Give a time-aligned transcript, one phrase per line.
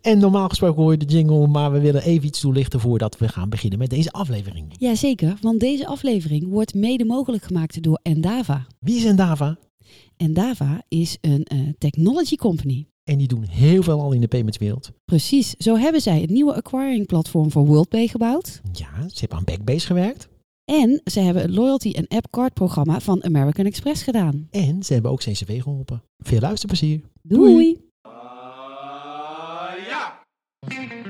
[0.00, 3.28] En normaal gesproken hoor je de jingle, maar we willen even iets toelichten voordat we
[3.28, 4.74] gaan beginnen met deze aflevering.
[4.78, 8.66] Jazeker, want deze aflevering wordt mede mogelijk gemaakt door Endava.
[8.78, 9.58] Wie is Endava?
[10.16, 12.86] Endava is een eh, technology company.
[13.04, 14.90] En die doen heel veel al in de paymentswereld.
[15.04, 18.60] Precies, zo hebben zij het nieuwe acquiring platform voor WorldPay gebouwd.
[18.72, 20.28] Ja, ze hebben aan Backbase gewerkt.
[20.64, 24.46] En ze hebben het loyalty en app card programma van American Express gedaan.
[24.50, 26.02] En ze hebben ook CCW geholpen.
[26.18, 27.00] Veel luisterplezier.
[27.22, 27.89] Doei!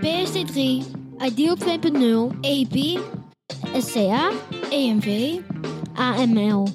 [0.01, 0.85] PSD3,
[1.21, 2.99] Ideal 2.0, EP,
[3.79, 4.33] SCA,
[4.73, 5.45] EMV,
[5.95, 6.67] AML.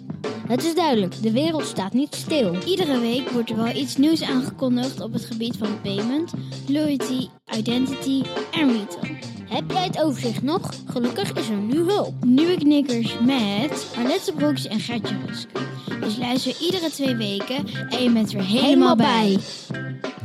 [0.47, 2.55] Het is duidelijk, de wereld staat niet stil.
[2.63, 6.33] Iedere week wordt er wel iets nieuws aangekondigd op het gebied van payment,
[6.67, 7.27] loyalty,
[7.57, 9.13] identity en retail.
[9.49, 10.73] Heb jij het overzicht nog?
[10.85, 12.23] Gelukkig is er nu hulp.
[12.25, 15.47] Nieuwe knikkers met Arlette Broeks en Gertje Rusk.
[16.01, 19.37] Dus luister iedere twee weken en je bent er helemaal bij.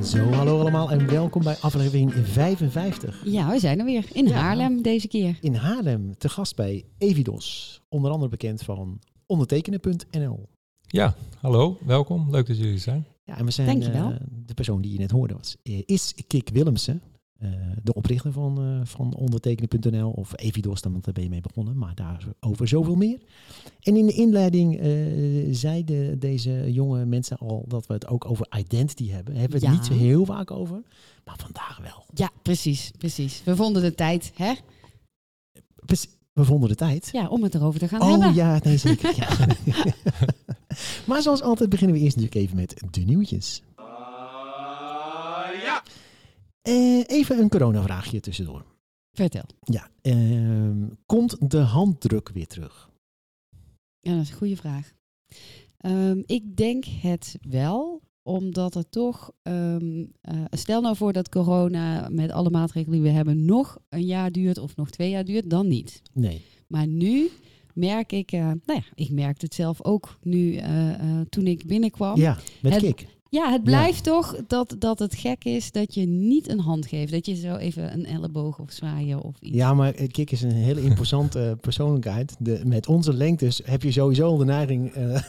[0.05, 3.23] Zo, hallo allemaal en welkom bij aflevering 55.
[3.25, 4.05] Ja, we zijn er weer.
[4.13, 4.35] In Ja.
[4.35, 5.37] Haarlem deze keer.
[5.41, 7.81] In Haarlem, te gast bij Evidos.
[7.89, 8.99] Onder andere bekend van
[9.31, 10.49] ondertekenen.nl.
[10.87, 12.31] Ja, hallo, welkom.
[12.31, 13.07] Leuk dat jullie er zijn.
[13.25, 14.11] Ja, en we zijn Dankjewel.
[14.11, 17.03] eh, de persoon die je net hoorde was, eh, is Kik Willemsen.
[17.39, 17.51] eh,
[17.83, 22.69] de oprichter van, eh, van ondertekenen.nl of Evidos, dan ben je mee begonnen, maar daarover
[22.69, 23.19] zoveel meer.
[23.81, 28.47] En in de inleiding eh, zeiden deze jonge mensen al dat we het ook over
[28.59, 29.35] identity hebben.
[29.37, 29.81] Hebben we het Ja.
[29.81, 30.83] niet zo heel vaak over,
[31.25, 32.05] maar vandaag wel.
[32.15, 33.43] Ja, precies, precies.
[33.45, 34.53] We vonden de tijd, hè?
[35.87, 37.09] Precies, We vonden de tijd.
[37.13, 38.35] Ja, om het erover te gaan Oh hebben.
[38.35, 39.17] ja, nee zeker.
[39.23, 39.29] ja.
[41.07, 43.63] maar zoals altijd beginnen we eerst natuurlijk even met de nieuwtjes.
[46.63, 48.65] Eh, even een coronavraagje tussendoor.
[49.13, 49.45] Vertel.
[49.61, 52.91] Ja, ehm, komt de handdruk weer terug?
[53.99, 54.93] Ja, dat is een goede vraag.
[55.77, 62.09] Ehm, ik denk het wel, omdat het toch, ehm, eh, stel nou voor dat corona
[62.09, 65.51] met alle maatregelen die we hebben nog een jaar duurt of nog twee jaar duurt,
[65.51, 66.03] dan niet.
[66.13, 66.43] Nee.
[66.67, 67.29] Maar nu
[67.75, 72.17] merk ik, eh, nou ja, ik merkte het zelf ook nu eh, toen ik binnenkwam.
[72.19, 73.07] Ja, met Het- Kik.
[73.31, 77.13] Ja, het blijft toch dat, dat het gek is dat je niet een hand geeft.
[77.13, 79.57] Dat je zo even een elleboog of zwaaien of iets.
[79.57, 82.37] Ja, maar eh, Kik is een hele imposante eh, persoonlijkheid.
[82.39, 84.93] De, met onze lengtes heb je sowieso de neiging...
[84.93, 85.23] eh,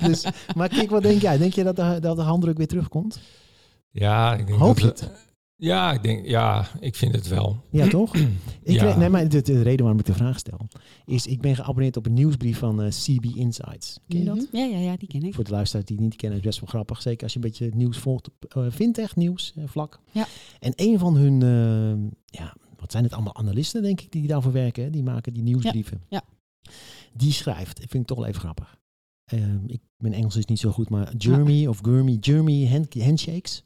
[0.08, 1.38] dus, maar Kik, wat denk jij?
[1.38, 3.20] Denk je dat de, dat de handdruk weer terugkomt?
[3.90, 5.10] Ja, ik denk Hoop je dat,
[5.58, 7.64] Ja, ik denk, ja, ik vind het wel.
[7.70, 8.14] Ja, toch?
[8.16, 8.28] Ik
[8.62, 8.84] Ja.
[8.84, 10.60] weet- nee, maar de, de reden waarom ik de vraag stel,
[11.04, 13.98] is ik ben geabonneerd op een nieuwsbrief van eh, CB Insights.
[14.08, 14.36] Ken je dat?
[14.36, 14.56] Mhm.
[14.56, 15.34] Ja, ja, ja, die ken ik.
[15.34, 17.02] Voor de luisteraars die het niet kennen, is best wel grappig.
[17.02, 20.00] Zeker als je een beetje het nieuws volgt op eh, fintech nieuws eh, vlak.
[20.12, 20.26] Ja.
[20.60, 21.40] En een van hun,
[22.26, 24.82] ja, wat zijn het allemaal analisten denk ik die daarvoor werken.
[24.84, 24.90] hè?
[24.90, 26.02] Die maken die nieuwsbrieven.
[26.08, 26.22] Ja.
[27.12, 28.78] Die schrijft, ik vind ik toch wel even grappig.
[29.24, 33.64] Ehm, ik, mijn Engels is niet zo goed, maar Jeremy of Gurmy, Jeremy hand, Handshakes.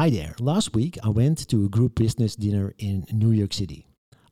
[0.00, 0.34] Hi there.
[0.40, 3.86] Last week I went to a group business dinner in New York City.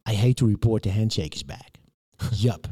[0.07, 1.79] I hate to report the handshake is back.
[2.33, 2.67] yup.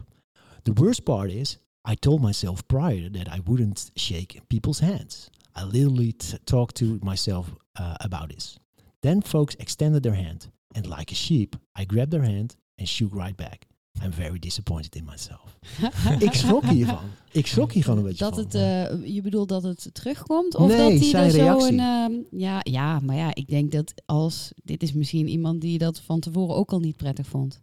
[0.64, 5.28] The worst part is I told myself prior that I wouldn't shake people's hands.
[5.54, 8.58] I literally t- talked to myself uh, about this.
[9.02, 13.14] Then folks extended their hand, and like a sheep, I grabbed their hand and shook
[13.14, 13.65] right back.
[14.04, 15.58] I'm very disappointed in myself.
[16.28, 17.04] ik schrok hiervan.
[17.32, 18.42] Ik schrok hier gewoon een beetje Dat van.
[18.44, 20.54] het, eh, je bedoelt dat het terugkomt?
[20.56, 21.80] Of Nee, dat hij er zo een...
[21.80, 24.52] ehm, ja, ja, maar ja, ik denk dat als...
[24.64, 27.62] Dit is misschien iemand die dat van tevoren ook al niet prettig vond.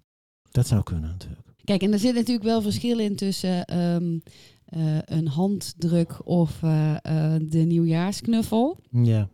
[0.51, 1.41] Dat zou kunnen natuurlijk.
[1.63, 4.17] Kijk, en er zit natuurlijk wel verschil in tussen ehm,
[4.65, 6.95] eh, een handdruk of eh,
[7.41, 8.79] de nieuwjaarsknuffel.
[8.89, 9.29] Ja.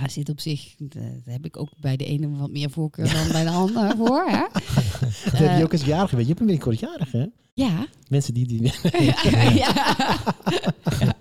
[0.00, 0.86] Daar zit op zich, eh,
[1.24, 4.24] daar heb ik ook bij de ene wat meer voorkeur dan bij de andere voor.
[4.26, 4.44] Hè?
[5.30, 6.16] Dat heb je ook als jarige.
[6.16, 7.26] weet Je Je bent binnenkort jarig, hè?
[7.54, 7.86] Ja.
[8.08, 8.46] Mensen die...
[8.46, 8.62] die
[9.00, 9.50] ja.
[9.54, 11.12] Ja.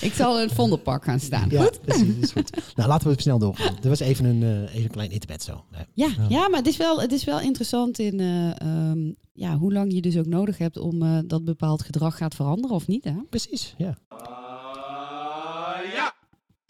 [0.00, 1.50] Ik zal in het Vondelpark gaan staan.
[1.50, 1.80] ja, Goed?
[1.80, 2.50] precies, is goed.
[2.74, 3.76] Nou, laten we snel doorgaan.
[3.82, 5.64] Er was even een, eh, even een klein intermezzo.
[5.70, 5.84] Nee.
[5.94, 6.26] Ja, Ja.
[6.28, 9.92] ja, maar het is wel, het is wel interessant in eh, ehm, ja, hoe lang
[9.92, 13.04] je dus ook nodig hebt om eh, dat bepaald gedrag gaat veranderen of niet.
[13.04, 13.14] Hè?
[13.30, 13.98] Precies, ja.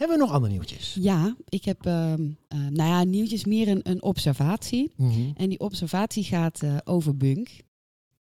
[0.01, 0.97] Hebben we nog andere nieuwtjes?
[1.01, 4.93] Ja, ik heb ehm, eh, nou ja, nieuwtjes meer een, een observatie.
[4.97, 5.31] Mhm.
[5.37, 7.49] En die observatie gaat eh, over Bunk.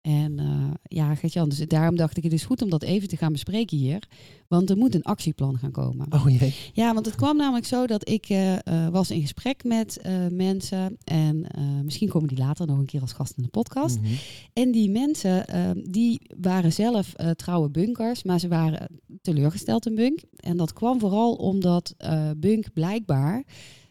[0.04, 3.16] En eh, ja, Gert-Jan, dus daarom dacht ik het is goed om dat even te
[3.16, 4.08] gaan bespreken hier.
[4.48, 6.12] Want er moet een actieplan gaan komen.
[6.12, 6.54] Oh jee.
[6.72, 10.96] Ja, want het kwam namelijk zo dat ik eh, eh, was in gesprek met mensen.
[11.04, 11.46] En
[11.84, 14.00] misschien komen die later nog een keer als gast in de podcast.
[14.00, 14.12] Mhm.
[14.52, 18.88] En die mensen, eh, die waren zelf trouwe bunkers, maar ze waren
[19.22, 20.20] teleurgesteld in Bunk.
[20.36, 21.94] En dat kwam vooral omdat
[22.36, 23.44] Bunk blijkbaar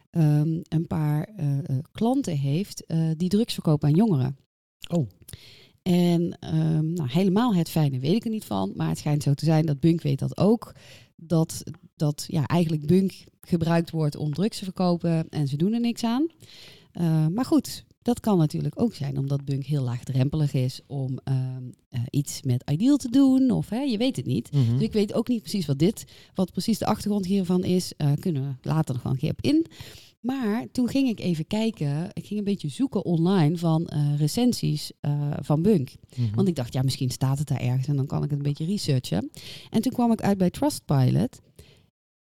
[0.10, 1.30] ehm, een paar
[1.92, 2.86] klanten heeft
[3.18, 4.38] die drugs verkopen aan jongeren.
[4.89, 5.07] Oh.
[5.83, 8.71] En ehm, nou, helemaal het fijne weet ik er niet van.
[8.75, 10.74] Maar het schijnt zo te zijn dat Bunk weet dat ook.
[11.15, 11.63] Dat,
[11.95, 16.03] dat ja, eigenlijk Bunk gebruikt wordt om drugs te verkopen en ze doen er niks
[16.03, 16.27] aan.
[16.94, 21.63] Uh, maar goed, dat kan natuurlijk ook zijn omdat Bunk heel laagdrempelig is om ehm,
[21.91, 23.51] uh, iets met Ideal te doen.
[23.51, 24.51] Of hè, je weet het niet.
[24.51, 24.71] Mhm.
[24.74, 27.94] Dus ik weet ook niet precies wat dit, wat precies de achtergrond hiervan is.
[27.97, 29.65] Uh, kunnen we later nog wel een keer op in.
[30.24, 32.10] Maar toen ging ik even kijken.
[32.14, 34.92] Ik ging een beetje zoeken online van uh, recensies
[35.42, 35.92] van Bunk.
[36.16, 36.36] Mhm.
[36.36, 38.46] Want ik dacht, ja, misschien staat het daar ergens en dan kan ik het een
[38.46, 39.30] beetje researchen.
[39.70, 41.40] En toen kwam ik uit bij Trustpilot.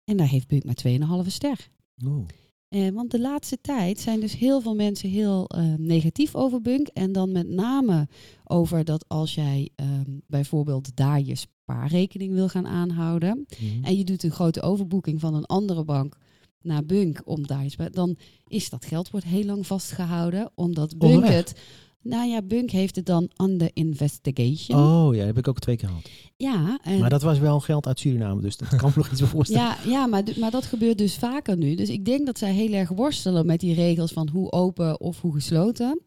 [0.05, 1.71] En daar heeft Bunk maar 2,5 ster.
[2.07, 2.27] Oh.
[2.69, 6.89] Eh, want de laatste tijd zijn dus heel veel mensen heel uh, negatief over Bunk.
[6.89, 8.09] En dan met name
[8.45, 13.47] over dat als jij um, bijvoorbeeld daar je spaarrekening wil gaan aanhouden.
[13.61, 13.85] Mhm.
[13.85, 16.17] En je doet een grote overboeking van een andere bank
[16.63, 18.17] naar Bunk om daar dan
[18.47, 20.51] is dat geld wordt heel lang vastgehouden.
[20.55, 21.61] Omdat Bunk het.
[22.03, 24.81] Nou ja, Bunk heeft het dan under investigation.
[24.81, 26.09] Oh ja, heb ik ook twee keer gehad.
[26.37, 29.23] Ja, en Maar dat was wel geld uit Suriname, dus dat kan me nog iets
[29.35, 29.67] voorstellen.
[29.67, 31.75] Ja, ja maar, maar dat gebeurt dus vaker nu.
[31.75, 35.21] Dus ik denk dat zij heel erg worstelen met die regels van hoe open of
[35.21, 36.01] hoe gesloten.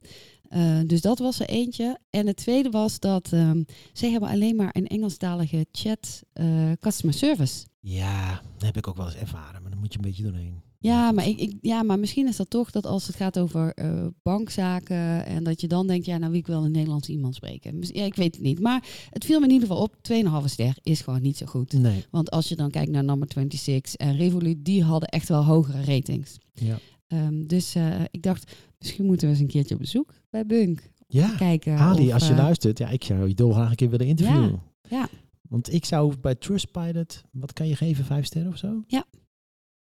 [0.47, 1.97] Eh, dus dat was er eentje.
[2.09, 7.15] En het tweede was dat ehm zij hebben alleen maar een Engelstalige chat eh, customer
[7.15, 7.65] service.
[7.79, 10.61] Ja, dat heb ik ook wel eens ervaren, maar dan moet je een beetje doorheen.
[10.81, 13.73] Ja maar, ik, ik, ja, maar misschien is dat toch dat als het gaat over
[13.73, 17.35] eh, bankzaken en dat je dan denkt, ja, nou wil ik wel een Nederlands iemand
[17.35, 17.77] spreken.
[17.81, 18.59] Ja, ik weet het niet.
[18.59, 19.95] Maar het viel me in ieder geval op,
[20.43, 21.73] 2,5 ster is gewoon niet zo goed.
[21.73, 22.05] Nee.
[22.11, 25.83] Want als je dan kijkt naar Number 26 en Revolut, die hadden echt wel hogere
[25.83, 26.37] ratings.
[26.53, 26.79] Ja.
[27.07, 30.89] Ehm, dus eh, ik dacht, misschien moeten we eens een keertje op bezoek bij Bunk.
[31.07, 31.77] Ja, Kijken.
[31.77, 34.61] Ali, of, als je eh, luistert, ja, ik zou je dolgraag een keer willen interviewen.
[34.89, 35.09] ja.
[35.49, 38.83] Want ik zou bij Trustpilot, wat kan je geven, vijf sterren of zo?
[38.87, 39.05] Ja.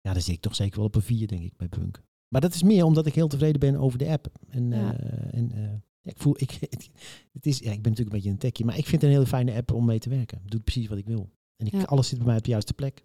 [0.06, 2.02] Ja, dan zit ik toch zeker wel op een vier, denk ik, bij Punk.
[2.28, 4.28] Maar dat is meer omdat ik heel tevreden ben over de app.
[4.48, 4.98] En, Ja.
[4.98, 5.72] eh, en eh,
[6.02, 6.50] ik voel, ik,
[7.32, 9.16] het is, ja, ik ben natuurlijk een beetje een techie, maar ik vind het een
[9.16, 10.40] hele fijne app om mee te werken.
[10.44, 11.30] Doet precies wat ik wil.
[11.56, 11.82] En ik, Ja.
[11.82, 13.04] alles zit bij mij op de juiste plek.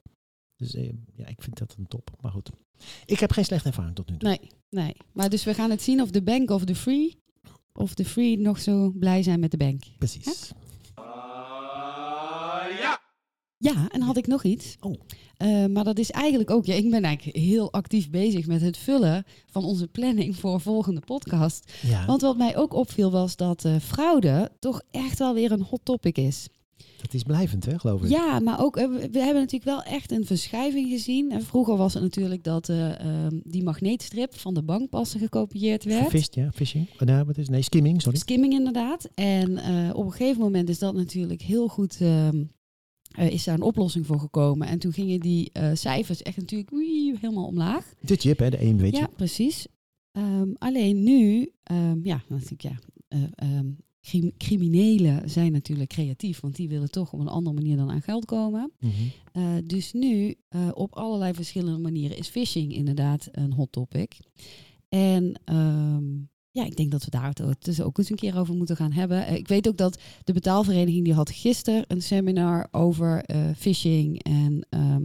[0.56, 2.12] Dus eh, ja, ik vind dat een top.
[2.22, 2.50] Maar goed,
[3.06, 4.30] ik heb geen slechte ervaring tot nu toe.
[4.30, 4.40] Nee,
[4.70, 4.94] nee.
[5.14, 7.18] Maar dus we gaan het zien of de bank of de free,
[7.74, 9.84] of de free nog zo blij zijn met de bank.
[9.98, 10.52] Precies.
[13.62, 14.76] Ja, en had ik nog iets.
[14.80, 14.94] Oh.
[15.38, 18.78] Eh, maar dat is eigenlijk ook, ja, ik ben eigenlijk heel actief bezig met het
[18.78, 21.72] vullen van onze planning voor volgende podcast.
[21.82, 25.62] Ja, Want wat mij ook opviel was dat eh, fraude toch echt wel weer een
[25.70, 26.48] hot topic is.
[27.02, 28.10] dat is blijvend, hè, geloof ik.
[28.10, 31.32] Ja, maar ook, eh, we hebben natuurlijk wel echt een verschuiving gezien.
[31.32, 36.04] En vroeger was het natuurlijk dat eh, ehm, die magneetstrip van de bankpassen gekopieerd werd.
[36.04, 36.88] Gevist, ja, phishing.
[37.00, 38.18] Oh, wat is, nee, skimming, sorry.
[38.18, 39.10] Skimming inderdaad.
[39.14, 39.52] En
[39.94, 41.98] op een gegeven moment is dat natuurlijk heel goed...
[43.12, 44.68] eh, is daar een oplossing voor gekomen.
[44.68, 46.70] En toen gingen die eh, cijfers echt natuurlijk
[47.22, 47.94] helemaal omlaag.
[48.02, 48.94] De chip, hè, de EMW-chip.
[48.94, 49.68] Ja, precies.
[50.12, 52.80] Ehm, alleen nu, ehm, ja, natuurlijk, ja.
[54.02, 58.02] crim- criminelen zijn natuurlijk creatief, want die willen toch op een andere manier dan aan
[58.02, 58.72] geld komen.
[58.80, 59.62] Mhm.
[59.66, 60.36] Dus nu,
[60.74, 64.20] op allerlei verschillende manieren, is phishing inderdaad een hot topic.
[64.90, 65.42] En
[66.52, 68.92] ja, ik denk dat we daar het dus ook eens een keer over moeten gaan
[68.92, 69.26] hebben.
[69.26, 74.24] Eh, ik weet ook dat de betaalvereniging die had gisteren een seminar over eh, phishing
[74.24, 75.04] en ehm,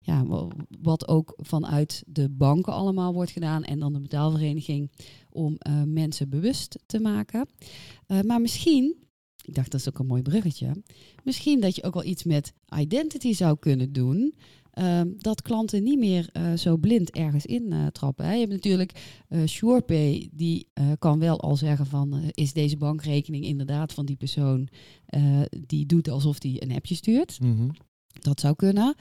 [0.00, 0.48] ja, wa-
[0.80, 4.90] wat ook vanuit de banken allemaal wordt gedaan en dan de betaalvereniging
[5.30, 7.48] om eh, mensen bewust te maken.
[8.24, 8.96] Maar misschien,
[9.44, 10.82] ik dacht dat is ook een mooi bruggetje,
[11.22, 14.34] misschien dat je ook wel iets met identity zou kunnen doen.
[14.74, 18.24] Ehm, dat klanten niet meer eh, zo blind ergens in eh, trappen.
[18.24, 18.32] Hè.
[18.32, 18.92] Je hebt natuurlijk
[19.28, 20.66] eh SurePay, die
[20.98, 22.22] kan wel al zeggen van...
[22.30, 24.68] is deze bankrekening inderdaad van die persoon...
[25.66, 27.40] die doet alsof die een appje stuurt.
[27.40, 27.68] Mhm.
[28.20, 28.94] Dat zou kunnen.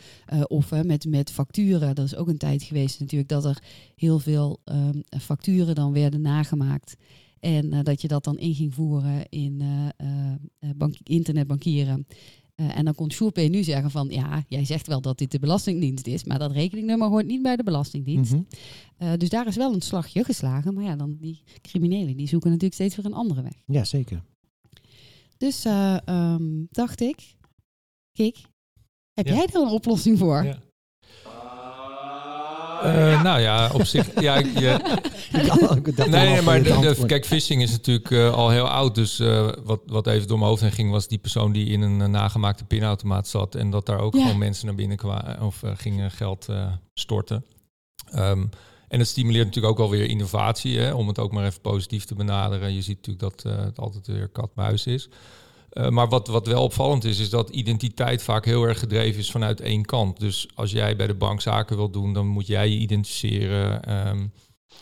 [0.47, 1.95] Of met, met facturen.
[1.95, 3.63] Dat is ook een tijd geweest natuurlijk dat er
[3.95, 6.95] heel veel ehm, facturen dan werden nagemaakt.
[7.39, 9.61] En dat je dat dan in ging voeren in
[10.75, 12.05] bank, internetbankieren.
[12.69, 15.39] Eh, en dan kon SurePay nu zeggen van ja, jij zegt wel dat dit de
[15.39, 18.31] Belastingdienst is, maar dat rekeningnummer hoort niet bij de Belastingdienst.
[18.31, 18.41] Mhm.
[18.97, 20.73] Eh, dus daar is wel een slagje geslagen.
[20.73, 23.53] Maar ja, dan die criminelen die zoeken natuurlijk steeds weer een andere weg.
[23.65, 24.23] Ja, zeker.
[25.37, 27.35] Dus eh, ehm, dacht ik,
[28.11, 28.37] kijk,
[29.13, 29.33] heb Ja.
[29.33, 30.43] jij er een oplossing voor?
[30.43, 30.59] Ja.
[32.83, 34.21] Eh, nou ja, op zich.
[34.21, 35.01] Ja, je-
[36.09, 38.95] nee, maar de, de- kijk, phishing is natuurlijk eh, al heel oud.
[38.95, 41.81] Dus eh, wat, wat even door mijn hoofd heen ging, was die persoon die in
[41.81, 43.55] een nagemaakte pinautomaat zat.
[43.55, 46.47] En dat daar ook gewoon mensen naar binnen kwamen of gingen geld
[46.93, 47.45] storten.
[48.11, 48.45] Ehm,
[48.87, 52.15] en het stimuleert natuurlijk ook alweer innovatie, hè, om het ook maar even positief te
[52.15, 52.73] benaderen.
[52.73, 55.09] Je ziet natuurlijk dat het altijd weer kat-muis is.
[55.73, 59.31] Eh, maar wat, wat wel opvallend is, is dat identiteit vaak heel erg gedreven is
[59.31, 60.19] vanuit één kant.
[60.19, 63.83] Dus als jij bij de bank zaken wilt doen, dan moet jij je identificeren.
[63.83, 64.27] ehm,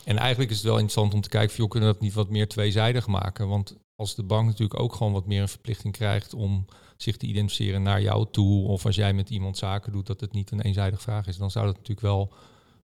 [0.05, 2.29] en eigenlijk is het wel interessant om te kijken, of kunnen we dat niet wat
[2.29, 3.47] meer tweezijdig maken?
[3.47, 6.65] Want als de bank natuurlijk ook gewoon wat meer een verplichting krijgt om
[6.97, 8.63] zich te identificeren naar jouw tool.
[8.63, 11.37] Of als jij met iemand zaken doet, dat het niet een eenzijdige vraag is.
[11.37, 12.33] Dan zou dat natuurlijk wel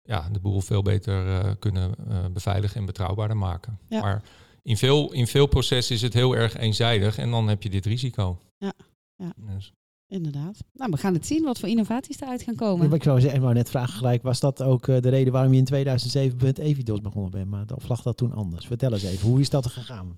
[0.04, 3.80] ja, de boel veel beter uh, kunnen uh, beveiligen en betrouwbaarder maken.
[3.90, 4.02] Ja.
[4.02, 4.24] Maar
[4.68, 7.86] in veel, in veel processen is het heel erg eenzijdig en dan heb je dit
[7.86, 8.40] risico.
[8.58, 8.74] Ja,
[9.16, 9.34] ja.
[9.54, 9.74] Dus.
[10.08, 10.58] Inderdaad.
[10.74, 12.82] Nou, we gaan het zien wat voor innovaties eruit gaan komen.
[12.82, 15.34] Ja, maar ik zou zeggen, maar net vragen gelijk, was dat ook uh, de reden
[15.34, 17.50] waarom je in 2007 met Evidos begonnen bent?
[17.50, 18.66] Maar of lag dat toen anders?
[18.66, 20.18] Vertel eens even, hoe is dat gegaan?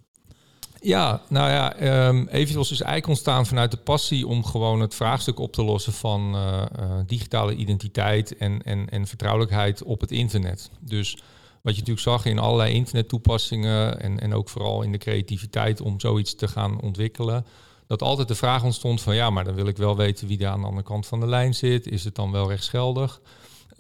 [0.82, 5.40] Ja, nou ja, um, Evidos is eigenlijk ontstaan vanuit de passie om gewoon het vraagstuk
[5.40, 10.72] op te lossen van uh, uh, digitale identiteit en, en, en vertrouwelijkheid op het internet.
[10.80, 11.18] Dus
[11.62, 16.00] wat je natuurlijk zag in allerlei internettoepassingen en, en ook vooral in de creativiteit om
[16.00, 17.46] zoiets te gaan ontwikkelen,
[17.88, 20.52] dat altijd de vraag ontstond van ja, maar dan wil ik wel weten wie daar
[20.52, 21.88] aan de andere kant van de lijn zit.
[21.88, 23.22] Is het dan wel rechtsgeldig?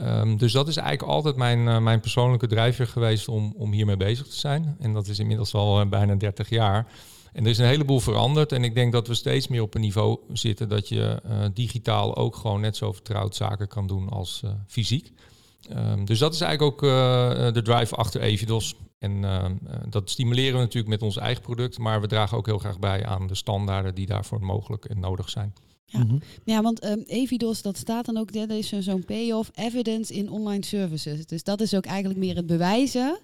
[0.02, 3.98] Um, dus dat is eigenlijk altijd mijn, uh, mijn persoonlijke drijfveer geweest om, om hiermee
[3.98, 4.76] bezig te zijn.
[4.80, 6.88] En dat is inmiddels al uh, bijna 30 jaar.
[7.34, 8.52] En er is een heleboel veranderd.
[8.52, 12.16] En ik denk dat we steeds meer op een niveau zitten dat je uh, digitaal
[12.16, 15.12] ook gewoon net zo vertrouwd zaken kan doen als fysiek.
[15.76, 16.82] Um, dus dat is eigenlijk ook
[17.54, 18.76] de drive achter Evidos.
[18.98, 19.22] En
[19.90, 21.78] dat stimuleren we natuurlijk met ons eigen product.
[21.78, 25.30] Maar we dragen ook heel graag bij aan de standaarden die daarvoor mogelijk en nodig
[25.30, 25.54] zijn.
[25.86, 26.22] Ja, mm -hmm.
[26.44, 30.66] ja want um, Evidos, dat staat dan ook, dat is zo'n payoff evidence in online
[30.66, 31.26] services.
[31.26, 33.20] Dus dat is ook eigenlijk meer het bewijzen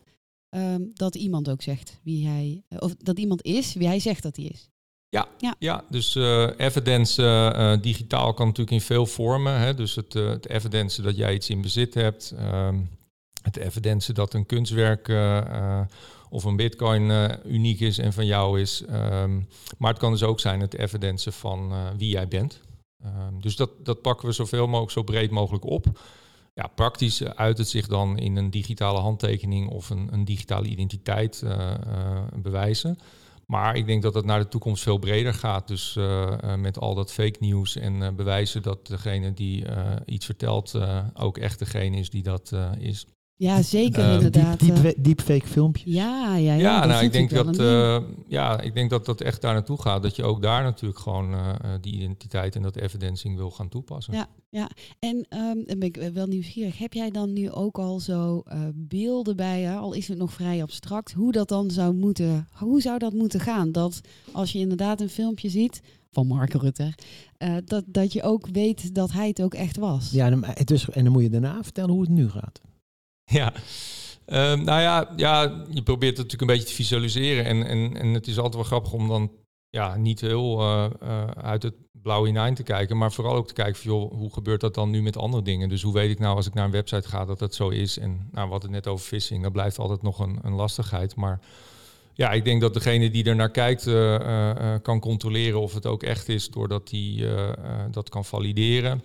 [0.50, 4.36] um, dat iemand ook zegt wie hij, of dat iemand is wie hij zegt dat
[4.36, 4.70] hij is.
[5.10, 5.56] Ja, ja.
[5.60, 7.22] ja dus uh, evidence
[7.56, 9.60] uh, digitaal kan natuurlijk in veel vormen.
[9.60, 9.74] Hè?
[9.74, 12.34] Dus het, uh, het evidence dat jij iets in bezit hebt.
[12.40, 12.90] Um,
[13.42, 15.14] het evidence dat een kunstwerk
[16.30, 18.84] of een bitcoin uniek is en van jou is.
[18.92, 19.48] Um,
[19.78, 22.62] maar het kan dus ook zijn het evidence van wie jij bent.
[23.06, 25.86] Um, dus dat, dat pakken we zoveel mogelijk, zo breed mogelijk op.
[26.54, 31.44] Ja, praktisch uit het zich dan in een digitale handtekening of een, een digitale identiteit
[32.36, 33.00] bewijzen.
[33.46, 35.68] Maar ik denk dat het naar de toekomst veel breder gaat.
[35.68, 35.98] Dus
[36.58, 39.66] met al dat fake nieuws en bewijzen dat degene die
[40.06, 40.80] iets vertelt
[41.14, 43.08] ook echt degene is die dat is.
[43.38, 44.60] Ja, zeker uh, inderdaad.
[44.60, 45.94] Diep, diep, deepfake filmpjes.
[45.94, 46.56] Ja, ja, ja.
[46.56, 50.04] Ja, nou, ik denk dat, uh, ja, ik denk dat dat echt daar naartoe gaat.
[50.04, 51.50] Dat je ook daar natuurlijk gewoon uh,
[51.82, 54.13] die identiteit en dat evidencing wil gaan toepassen.
[54.13, 54.70] Ja, ja.
[55.00, 56.77] En um, dan ben ik wel nieuwsgierig.
[56.77, 60.34] Heb jij dan nu ook al zo uh, beelden bij je, al is het nog
[60.34, 63.72] vrij abstract, hoe dat dan zou moeten, hoe zou dat moeten gaan?
[63.72, 64.01] Dat
[64.32, 66.94] als je inderdaad een filmpje ziet van Mark Rutte,
[67.38, 70.12] uh, dat, dat je ook weet dat hij het ook echt was.
[70.12, 72.62] Ja, en, dus, en dan moet je daarna vertellen hoe het nu gaat.
[73.39, 73.53] Ja,
[74.25, 77.46] um, nou ja, ja, je probeert het natuurlijk een beetje te visualiseren.
[77.46, 79.32] En, en, en het is altijd wel grappig om dan
[79.70, 83.53] ja, niet heel uh, uh, uit het blauw hinein te kijken, maar vooral ook te
[83.53, 85.70] kijken van, joh, hoe gebeurt dat dan nu met andere dingen?
[85.70, 87.98] Dus hoe weet ik nou als ik naar een website ga dat dat zo is?
[87.98, 91.15] En nou, wat het net over phishing, dat blijft altijd nog een, een lastigheid.
[91.15, 91.39] Maar
[92.13, 96.03] ja, ik denk dat degene die er naar kijkt uh, kan controleren of het ook
[96.03, 97.27] echt is, doordat hij
[97.91, 99.01] dat kan valideren.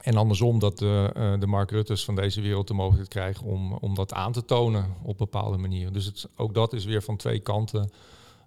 [0.00, 3.72] En andersom dat de, uh, de Mark Rutte's van deze wereld de mogelijkheid krijgen om,
[3.72, 5.92] om dat aan te tonen op bepaalde manieren.
[5.92, 7.90] Dus het, ook dat is weer van twee kanten,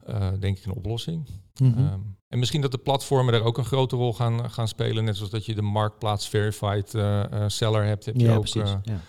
[0.09, 1.29] uh, denk ik, een oplossing.
[1.53, 1.69] Mhm.
[1.69, 1.93] Mm -hmm.
[1.93, 5.03] um, en misschien dat de platformen daar ook een grote rol gaan, gaan spelen.
[5.03, 8.05] Net zoals dat je de marktplaats verified uh, seller hebt.
[8.05, 8.75] Heb je ja, ook, precies.
[8.83, 8.99] Ja.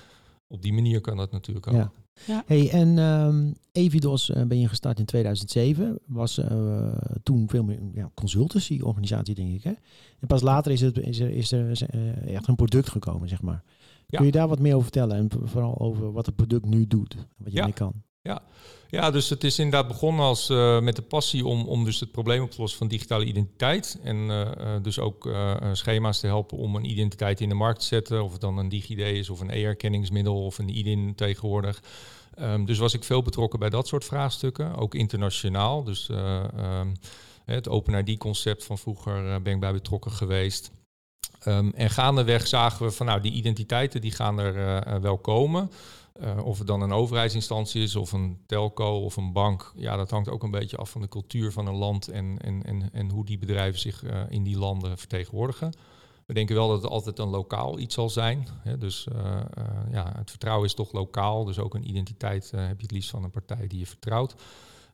[0.47, 1.75] Op die manier kan dat natuurlijk ook.
[1.75, 1.93] Ja.
[2.27, 2.43] Ja.
[2.47, 5.99] Hey, en um, Evidos uh, ben je gestart in 2007.
[6.07, 9.63] Was uh, toen veel meer ja, consultancy-organisatie, denk ik.
[9.63, 9.73] Hè?
[10.21, 13.43] En pas later is, het, is er, is er uh, echt een product gekomen, zeg
[13.43, 13.63] maar.
[14.07, 15.17] Kun je daar wat meer over vertellen?
[15.17, 18.03] En vooral over wat het product nu doet, wat je mee kan.
[18.29, 18.43] Ja.
[18.89, 22.11] ja, dus het is inderdaad begonnen als, uh, met de passie om, om dus het
[22.11, 23.99] probleem op te lossen van digitale identiteit.
[24.03, 24.49] En uh,
[24.83, 25.29] dus ook
[25.73, 28.25] schema's te helpen om een identiteit in de markt te zetten.
[28.25, 31.83] Of het dan een DigiD is of een e-herkenningsmiddel of een IDIN tegenwoordig.
[32.41, 35.85] Um, dus was ik veel betrokken bij dat soort vraagstukken, ook internationaal.
[35.85, 36.93] Dus um,
[37.45, 40.71] het OpenID-concept van vroeger ben ik bij betrokken geweest.
[41.47, 45.71] Um, en gaandeweg zagen we van nou, die identiteiten die gaan er wel komen.
[46.23, 49.73] Uh, of het dan een overheidsinstantie is, of een telco of een bank.
[49.77, 52.63] Ja, dat hangt ook een beetje af van de cultuur van een land en, en,
[52.63, 55.73] en, en hoe die bedrijven zich uh, in die landen vertegenwoordigen.
[56.27, 58.49] We denken wel dat het altijd een lokaal iets zal zijn.
[58.63, 58.79] Hè?
[58.79, 59.41] Dus uh,
[59.91, 61.45] ja, het vertrouwen is toch lokaal.
[61.45, 64.35] Dus ook een identiteit heb je het liefst van een partij die je vertrouwt.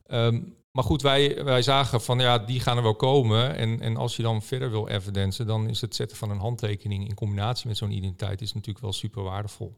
[0.07, 3.55] Um, maar goed, wij, wij zagen van ja, die gaan er wel komen.
[3.55, 7.07] En, en als je dan verder wil evidencen, dan is het zetten van een handtekening
[7.07, 9.75] in combinatie met zo'n identiteit is natuurlijk wel super waardevol.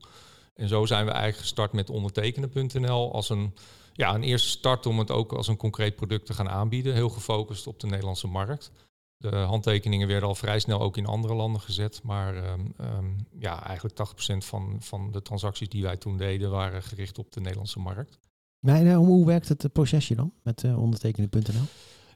[0.53, 3.53] En zo zijn we eigenlijk gestart met ondertekenen.nl als een,
[3.93, 6.93] ja, een eerste start om het ook als een concreet product te gaan aanbieden.
[6.93, 8.71] Heel gefocust op de Nederlandse markt.
[9.17, 12.03] De handtekeningen werden al vrij snel ook in andere landen gezet.
[12.03, 16.83] Maar um, um, ja, eigenlijk 80% van, van de transacties die wij toen deden waren
[16.83, 18.19] gericht op de Nederlandse markt.
[18.59, 21.65] Maar uh, hoe werkt het procesje dan met uh, ondertekenen.nl?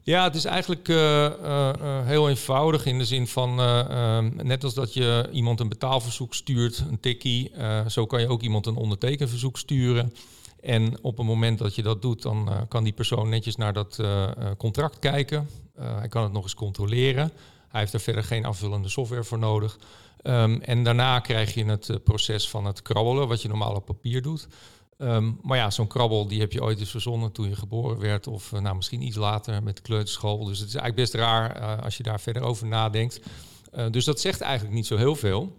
[0.08, 4.30] Ja, het is eigenlijk eh, eh, eh, heel eenvoudig in de zin van, eh, ehm,
[4.42, 7.52] net als dat je iemand een betaalverzoek stuurt, een tikkie,
[7.88, 10.14] zo kan je ook iemand een ondertekenverzoek sturen.
[10.60, 14.00] En op het moment dat je dat doet, dan kan die persoon netjes naar dat
[14.58, 15.48] contract kijken.
[15.80, 17.32] Hij kan het nog eens controleren.
[17.68, 19.78] Hij heeft er verder geen afvullende software voor nodig.
[20.22, 24.22] Ehm, en daarna krijg je het proces van het krabbelen, wat je normaal op papier
[24.22, 24.48] doet.
[24.98, 28.26] Ehm, maar ja, zo'n krabbel die heb je ooit eens verzonnen toen je geboren werd.
[28.26, 30.44] Of eh, nou, misschien iets later met de kleuterschool.
[30.44, 33.20] Dus het is eigenlijk best raar eh, als je daar verder over nadenkt.
[33.72, 35.56] Eh, dus dat zegt eigenlijk niet zo heel veel.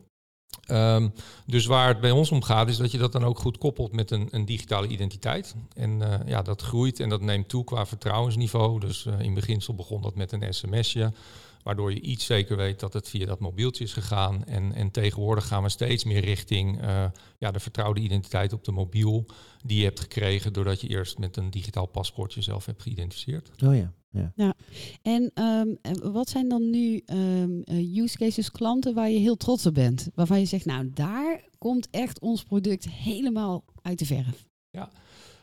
[0.65, 1.10] Ehm,
[1.46, 3.91] dus waar het bij ons om gaat, is dat je dat dan ook goed koppelt
[3.91, 5.55] met een, een digitale identiteit.
[5.74, 8.79] En ja, dat groeit en dat neemt toe qua vertrouwensniveau.
[8.79, 11.13] Dus in beginsel begon dat met een sms'je,
[11.63, 14.45] waardoor je iets zeker weet dat het via dat mobieltje is gegaan.
[14.45, 17.05] En, en tegenwoordig gaan we steeds meer richting eh,
[17.37, 19.25] ja, de vertrouwde identiteit op de mobiel
[19.65, 23.51] die je hebt gekregen doordat je eerst met een digitaal paspoort jezelf hebt geïdentificeerd.
[23.63, 23.93] Oh ja,
[24.35, 24.53] ja.
[25.01, 29.37] En ehm, en wat zijn dan nu ehm, eh, use cases, klanten waar je heel
[29.37, 30.09] trots op bent?
[30.15, 34.47] Waarvan je zegt, nou daar komt echt ons product helemaal uit de verf.
[34.71, 34.91] Ja,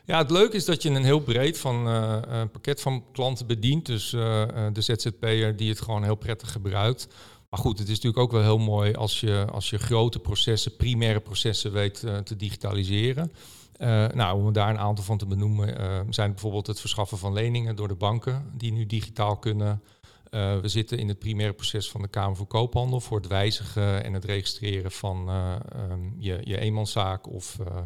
[0.07, 3.87] het leuke is dat je een heel breed van, eh, een pakket van klanten bedient.
[3.87, 7.09] Dus eh, eh, de ZZP'er die het gewoon heel prettig gebruikt.
[7.51, 10.77] Maar goed, het is natuurlijk ook wel heel mooi als je, als je grote processen,
[10.77, 13.33] primaire processen weet eh, te digitaliseren.
[13.77, 17.33] Eh, nou, om daar een aantal van te benoemen, eh, zijn bijvoorbeeld het verschaffen van
[17.33, 19.83] leningen door de banken, die nu digitaal kunnen.
[20.31, 24.05] Eh, we zitten in het primaire proces van de Kamer voor Koophandel voor het wijzigen
[24.05, 27.77] en het registreren van eh, ehm, je, je eenmanszaak of eh,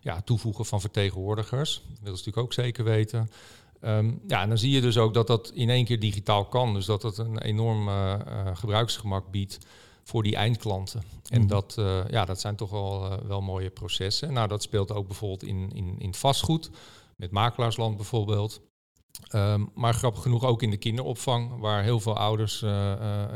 [0.00, 1.74] ja, toevoegen van vertegenwoordigers.
[1.74, 3.30] Dat willen ze natuurlijk ook zeker weten.
[3.80, 6.74] Ehm, ja, en dan zie je dus ook dat dat in één keer digitaal kan.
[6.74, 7.88] Dus dat dat een enorm
[8.54, 9.58] gebruiksgemak biedt
[10.02, 11.02] voor die eindklanten.
[11.28, 11.48] En Mhm.
[11.48, 11.74] dat,
[12.10, 14.32] ja, dat zijn toch wel, wel mooie processen.
[14.32, 16.70] Nou, dat speelt ook bijvoorbeeld in, in, in vastgoed,
[17.16, 18.60] met makelaarsland bijvoorbeeld.
[19.28, 22.70] Ehm, maar grappig genoeg ook in de kinderopvang, waar heel veel ouders eh,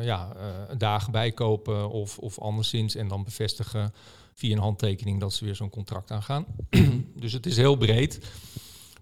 [0.00, 3.94] ja, eh, dagen bijkopen of, of anderszins en dan bevestigen
[4.34, 6.46] via een handtekening dat ze weer zo'n contract aangaan.
[7.14, 8.18] dus het is heel breed.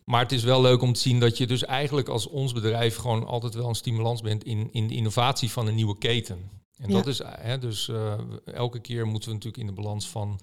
[0.04, 2.96] Maar het is wel leuk om te zien dat je dus eigenlijk als ons bedrijf
[2.96, 6.50] gewoon altijd wel een stimulans bent in, in de innovatie van een nieuwe keten.
[6.76, 6.94] En Ja.
[6.94, 7.90] dat is hè, dus
[8.44, 10.40] elke keer moeten we natuurlijk in de balans van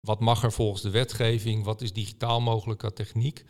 [0.00, 3.44] wat mag er volgens de wetgeving, wat is digitaal mogelijk qua techniek.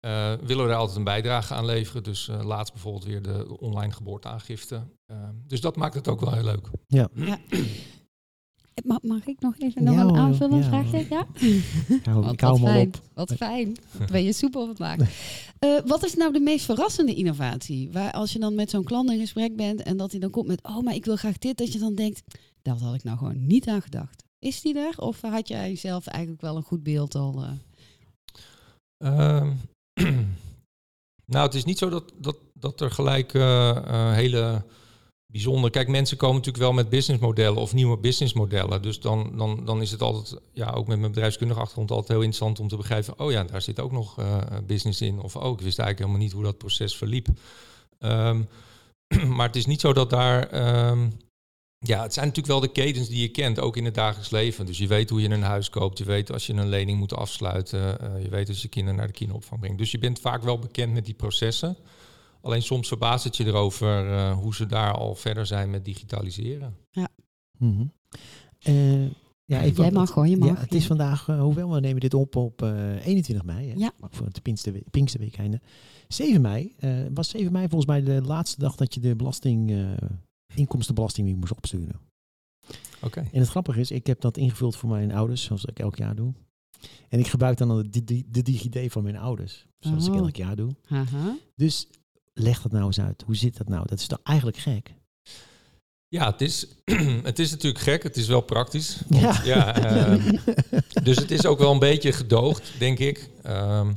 [0.00, 2.02] Eh, willen we daar altijd een bijdrage aan leveren.
[2.02, 4.82] Dus eh, laatst bijvoorbeeld weer de online geboorteaangifte.
[5.06, 6.68] Eh, dus dat maakt het ook wel heel leuk.
[8.84, 10.68] Mag, mag ik nog even nog Ja, een hoor, aanvullend ja.
[10.68, 11.06] vraagje?
[11.10, 11.26] Ja?
[11.88, 12.86] Ik hou, Wat, ik hou wat fijn.
[12.88, 13.00] op.
[13.14, 13.76] Wat fijn.
[13.98, 14.98] Wat ben je soepel vandaag.
[15.58, 17.90] Eh wat is nou de meest verrassende innovatie?
[17.92, 20.46] Waar als je dan met zo'n klant in gesprek bent en dat hij dan komt
[20.46, 22.22] met, oh, maar ik wil graag dit, dat je dan denkt,
[22.62, 24.24] dat had ik nou gewoon niet aan gedacht.
[24.38, 24.98] Is die er?
[24.98, 27.44] Of had jij zelf eigenlijk wel een goed beeld al?
[28.98, 29.50] eh?
[31.28, 34.64] Nou, het is niet zo dat, dat, dat er gelijk eh, eh, hele
[35.26, 35.70] bijzonder.
[35.70, 38.82] Kijk, mensen komen natuurlijk wel met businessmodellen of nieuwe businessmodellen.
[38.82, 42.22] Dus dan, dan, dan is het altijd, ja, ook met mijn bedrijfskundige achtergrond, altijd heel
[42.22, 43.18] interessant om te begrijpen.
[43.18, 45.20] Oh ja, daar zit ook nog eh, business in.
[45.20, 47.28] Of oh, ik wist eigenlijk helemaal niet hoe dat proces verliep.
[47.98, 48.42] Ehm,
[49.36, 50.46] maar het is niet zo dat daar.
[50.48, 51.08] ehm,
[51.78, 54.66] ja, het zijn natuurlijk wel de ketens die je kent, ook in het dagelijks leven.
[54.66, 57.14] Dus je weet hoe je een huis koopt, je weet als je een lening moet
[57.14, 59.78] afsluiten, eh, je weet als je kinderen naar de kinderopvang brengt.
[59.78, 61.76] Dus je bent vaak wel bekend met die processen.
[62.42, 66.76] Alleen soms verbaast het je erover eh, hoe ze daar al verder zijn met digitaliseren.
[67.58, 67.86] Mhm.
[68.58, 69.02] Eh,
[69.44, 70.48] ja, ik Jij mag gewoon, je mag.
[70.48, 73.92] Ja, het is vandaag, hoewel we nemen dit op op eh, 21 mei, hè, Ja.
[74.10, 75.60] voor het Pinksterwe- Pinksterweekende.
[76.08, 79.70] 7 mei, eh, was 7 mei volgens mij de laatste dag dat je de belasting,
[79.70, 79.78] eh,
[80.54, 82.00] inkomstenbelasting weer moest opsturen.
[83.02, 83.20] Oké.
[83.32, 86.14] En het grappige is, ik heb dat ingevuld voor mijn ouders, zoals ik elk jaar
[86.14, 86.32] doe.
[87.08, 90.18] En ik gebruik dan de, de, de, de DigiD van mijn ouders, zoals ik Oh.
[90.18, 90.70] elk jaar doe.
[90.86, 91.36] Haha.
[91.56, 91.86] Dus
[92.34, 93.22] leg dat nou eens uit.
[93.26, 93.86] Hoe zit dat nou?
[93.86, 94.94] Dat is toch eigenlijk gek?
[96.08, 96.66] Ja, het is,
[97.22, 98.02] het is natuurlijk gek.
[98.02, 99.02] Het is wel praktisch.
[99.08, 99.42] Want, Ja.
[99.44, 100.36] ja, ehm,
[101.02, 103.30] dus het is ook wel een beetje gedoogd, denk ik.
[103.42, 103.92] Ehm,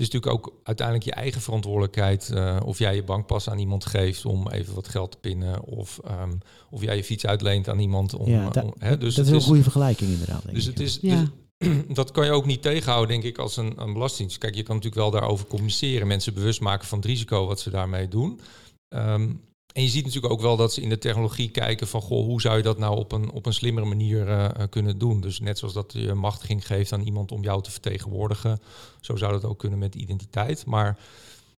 [0.00, 4.24] is natuurlijk ook uiteindelijk je eigen verantwoordelijkheid eh, of jij je bankpas aan iemand geeft
[4.24, 5.62] om even wat geld te pinnen.
[5.64, 6.32] Of, ehm,
[6.70, 8.14] of jij je fiets uitleent aan iemand.
[8.14, 10.42] Om, ja, da- om- hè, dus dat is een goede vergelijking inderdaad.
[10.42, 10.70] Denk Dus ik.
[10.78, 11.24] het is, Ja.
[11.58, 11.68] dus
[12.00, 14.38] dat kan je ook niet tegenhouden, denk ik, als een, een belasting.
[14.38, 17.70] Kijk, je kan natuurlijk wel daarover communiceren, mensen bewust maken van het risico wat ze
[17.70, 18.40] daarmee doen.
[18.88, 19.28] Ehm,
[19.72, 22.40] en je ziet natuurlijk ook wel dat ze in de technologie kijken van, goh, hoe
[22.40, 25.20] zou je dat nou op een, op een slimmere manier eh, eh, kunnen doen?
[25.20, 28.60] Dus net zoals dat je machtiging geeft aan iemand om jou te vertegenwoordigen,
[29.00, 30.66] zo zou dat ook kunnen met identiteit.
[30.66, 30.98] Maar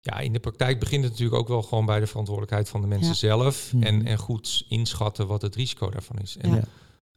[0.01, 2.87] ja, in de praktijk begint het natuurlijk ook wel gewoon bij de verantwoordelijkheid van de
[2.87, 3.15] mensen Ja.
[3.15, 3.83] zelf Mhm.
[3.83, 6.37] en, en goed inschatten wat het risico daarvan is.
[6.37, 6.55] En Ja.
[6.57, 6.63] Ja.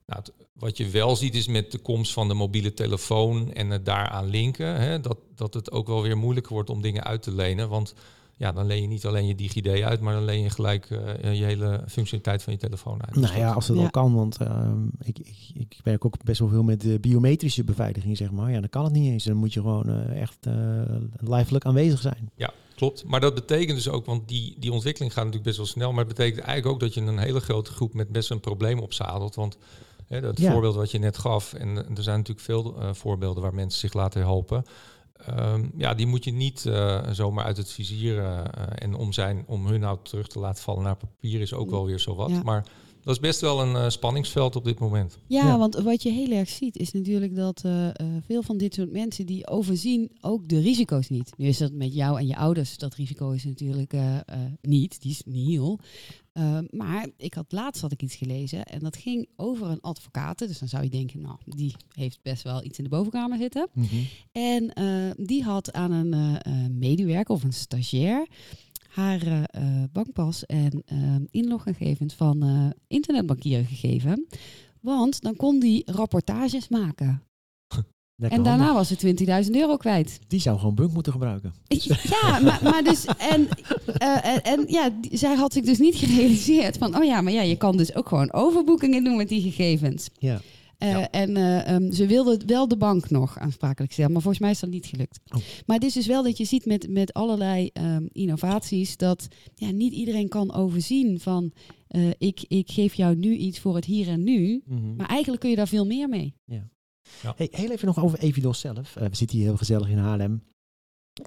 [0.05, 3.69] nou, het- wat je wel ziet is met de komst van de mobiele telefoon en
[3.69, 7.21] het daaraan linken, hè, dat, dat het ook wel weer moeilijker wordt om dingen uit
[7.23, 7.69] te lenen.
[7.69, 7.93] Want
[8.41, 11.33] ja, dan leen je niet alleen je DigiD uit, maar dan leen je gelijk eh,
[11.39, 13.15] je hele functionaliteit van je telefoon uit.
[13.15, 13.83] Nou ja, als het Ja.
[13.83, 17.63] al kan, want ehm, ik, ik, ik werk ook best wel veel met de biometrische
[17.63, 18.51] beveiliging, zeg maar.
[18.51, 19.23] Ja, dan kan het niet eens.
[19.23, 20.53] Dan moet je gewoon eh, echt uh,
[21.19, 22.29] lijfelijk aanwezig zijn.
[22.35, 23.03] Ja, klopt.
[23.05, 26.05] Maar dat betekent dus ook, want die, die ontwikkeling gaat natuurlijk best wel snel, maar
[26.05, 29.35] het betekent eigenlijk ook dat je een hele grote groep met best een probleem opzadelt.
[29.35, 29.57] Want
[30.07, 30.51] hè, dat Ja.
[30.51, 33.79] voorbeeld wat je net gaf, en eh, er zijn natuurlijk veel eh, voorbeelden waar mensen
[33.79, 34.65] zich laten helpen.
[35.25, 38.17] Ehm, ja, die moet je niet eh, zomaar uit het vizier.
[38.19, 41.53] eh, eh, en om, zijn, om hun nou terug te laten vallen naar papier is
[41.53, 42.29] ook wel weer zo wat.
[42.29, 42.41] Ja.
[42.43, 42.65] Maar
[43.03, 45.17] dat is best wel een eh, spanningsveld op dit moment.
[45.27, 45.57] Ja, Ja.
[45.57, 47.93] want wat je heel erg ziet is natuurlijk dat eh, eh,
[48.25, 51.31] veel van dit soort mensen die overzien ook de risico's niet.
[51.37, 54.23] Nu is dat met jou en je ouders, dat risico is natuurlijk eh, eh,
[54.61, 55.79] niet, die is nihil.
[56.33, 60.37] Uh, maar ik had laatst had ik iets gelezen en dat ging over een advocaat.
[60.37, 63.67] Dus dan zou je denken, nou, die heeft best wel iets in de bovenkamer zitten.
[63.73, 63.95] Mhm.
[64.31, 68.27] En uh, die had aan een uh, medewerker of een stagiair
[68.89, 69.49] haar
[69.91, 74.27] bankpas en uh, inloggegevens van internetbankieren gegeven.
[74.81, 77.23] Want dan kon die rapportages maken.
[78.21, 78.89] Lekker en daarna handig.
[78.89, 80.19] was ze 20.000 euro kwijt.
[80.27, 81.53] Die zou gewoon Bunk moeten gebruiken.
[82.21, 83.05] Ja, maar, maar dus.
[83.05, 83.47] En,
[84.01, 86.97] uh, en, en, ja, die, zij had zich dus niet gerealiseerd van.
[86.97, 90.09] Oh ja, maar ja, je kan dus ook gewoon overboekingen doen met die gegevens.
[90.17, 90.41] Ja.
[90.79, 91.09] Uh, Ja.
[91.09, 94.59] En uh, um, ze wilde wel de bank nog aansprakelijk stellen, maar volgens mij is
[94.59, 95.19] dat niet gelukt.
[95.35, 95.41] Oh.
[95.65, 99.71] Maar het is dus wel dat je ziet met, met allerlei um, innovaties dat ja,
[99.71, 101.51] niet iedereen kan overzien van
[102.17, 104.95] ik, ik geef jou nu iets voor het hier en nu, Mhm.
[104.95, 106.33] maar eigenlijk kun je daar veel meer mee.
[107.35, 108.95] Hey, heel even nog over Evidos zelf.
[108.95, 110.43] Uh, we zitten hier heel gezellig in Haarlem.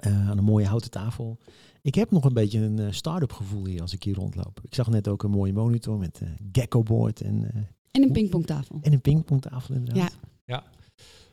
[0.07, 1.39] Uh, aan een mooie houten tafel.
[1.83, 4.61] Ik heb nog een beetje een uh, start-up gevoel hier als ik hier rondloop.
[4.63, 8.79] Ik zag net ook een mooie monitor met uh, Gecko board en, en een pingpongtafel.
[8.83, 10.17] En een pingpongtafel inderdaad.
[10.45, 10.55] Ja.
[10.55, 10.65] Ja.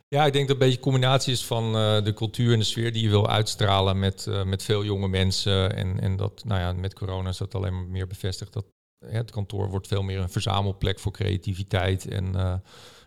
[0.08, 2.66] Ja, ik denk dat een beetje een combinatie is van uh, de cultuur en de
[2.66, 5.76] sfeer die je wil uitstralen met, uh, met veel jonge mensen.
[5.76, 8.54] En, en dat, nou ja, met corona is dat alleen maar meer bevestigd.
[8.54, 8.66] Dat
[8.98, 12.56] ja, het kantoor wordt veel meer een verzamelplek voor creativiteit en uh,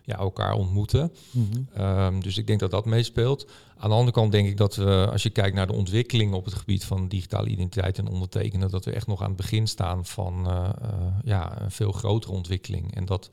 [0.05, 1.11] ja, elkaar ontmoeten.
[1.31, 1.85] Mm -hmm.
[1.85, 3.47] um, dus ik denk dat dat meespeelt.
[3.77, 6.45] Aan de andere kant denk ik dat we, als je kijkt naar de ontwikkeling op
[6.45, 10.05] het gebied van digitale identiteit en ondertekenen, dat we echt nog aan het begin staan
[10.05, 10.69] van uh,
[11.23, 12.95] ja, een veel grotere ontwikkeling.
[12.95, 13.29] En dat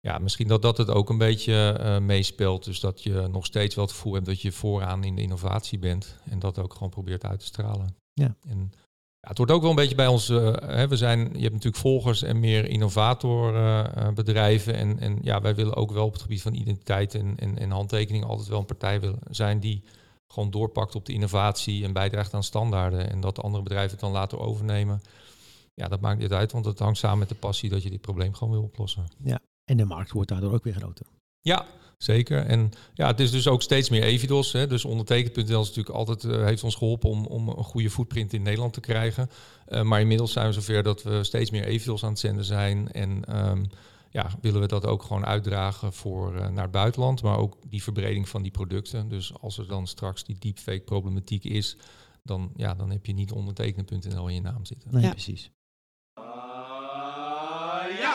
[0.00, 2.64] ja, misschien dat dat het ook een beetje uh, meespeelt.
[2.64, 5.78] Dus dat je nog steeds wel het gevoel hebt dat je vooraan in de innovatie
[5.78, 6.16] bent.
[6.30, 7.96] En dat ook gewoon probeert uit te stralen.
[8.12, 8.34] Ja.
[8.48, 8.72] En
[9.20, 10.28] ja, het wordt ook wel een beetje bij ons.
[10.28, 14.74] Uh, hè, we zijn, je hebt natuurlijk volgers en meer innovatorbedrijven.
[14.74, 17.70] en, en ja, wij willen ook wel op het gebied van identiteit en, en, en
[17.70, 19.82] handtekening altijd wel een partij willen zijn die
[20.28, 23.10] gewoon doorpakt op de innovatie en bijdraagt aan standaarden.
[23.10, 25.02] En dat andere bedrijven het dan laten overnemen.
[25.74, 28.00] Ja, dat maakt niet uit, want het hangt samen met de passie dat je dit
[28.00, 29.06] probleem gewoon wil oplossen.
[29.24, 31.06] Ja, en de markt wordt daardoor ook weer groter.
[31.40, 31.66] Ja,
[32.02, 32.46] zeker.
[32.46, 34.52] En ja, het is dus ook steeds meer Evidos.
[34.52, 34.66] Hè.
[34.66, 38.42] Dus ondertekend.nl is natuurlijk altijd uh, heeft ons geholpen om, om een goede footprint in
[38.42, 39.30] Nederland te krijgen.
[39.68, 42.92] Uh, maar inmiddels zijn we zover dat we steeds meer Evidos aan het zenden zijn.
[42.92, 43.66] En um,
[44.10, 47.22] ja, willen we dat ook gewoon uitdragen voor uh, naar het buitenland.
[47.22, 49.08] Maar ook die verbreding van die producten.
[49.08, 51.76] Dus als er dan straks die deepfake problematiek is,
[52.22, 54.90] dan, ja, dan heb je niet ondertekend.nl in je naam zitten.
[54.92, 55.10] Nee, Ja.
[55.10, 55.50] precies.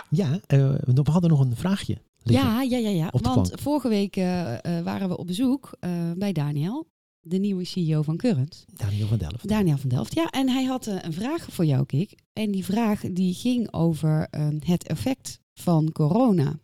[0.10, 1.98] Ja, uh, we hadden nog een vraagje.
[2.26, 2.50] Liggen.
[2.50, 3.10] Ja, ja, ja, ja.
[3.12, 3.60] Want plank.
[3.60, 6.88] vorige week uh, uh, waren we op bezoek uh, bij Daniel,
[7.20, 8.66] de nieuwe CEO van Current.
[8.74, 9.48] Daniel van Delft.
[9.48, 10.30] Daniel van Delft, ja.
[10.30, 12.20] En hij had uh, een vraag voor jou, Kik.
[12.34, 16.60] En die vraag die ging over uh, het effect van corona.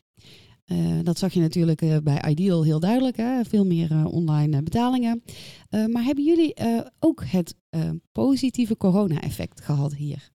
[0.65, 3.17] Uh, dat zag je natuurlijk uh, bij Ideal heel duidelijk.
[3.17, 3.43] Hè?
[3.43, 5.24] Veel meer uh, online betalingen.
[5.69, 10.32] Uh, maar hebben jullie uh, ook het uh, positieve corona-effect gehad hier?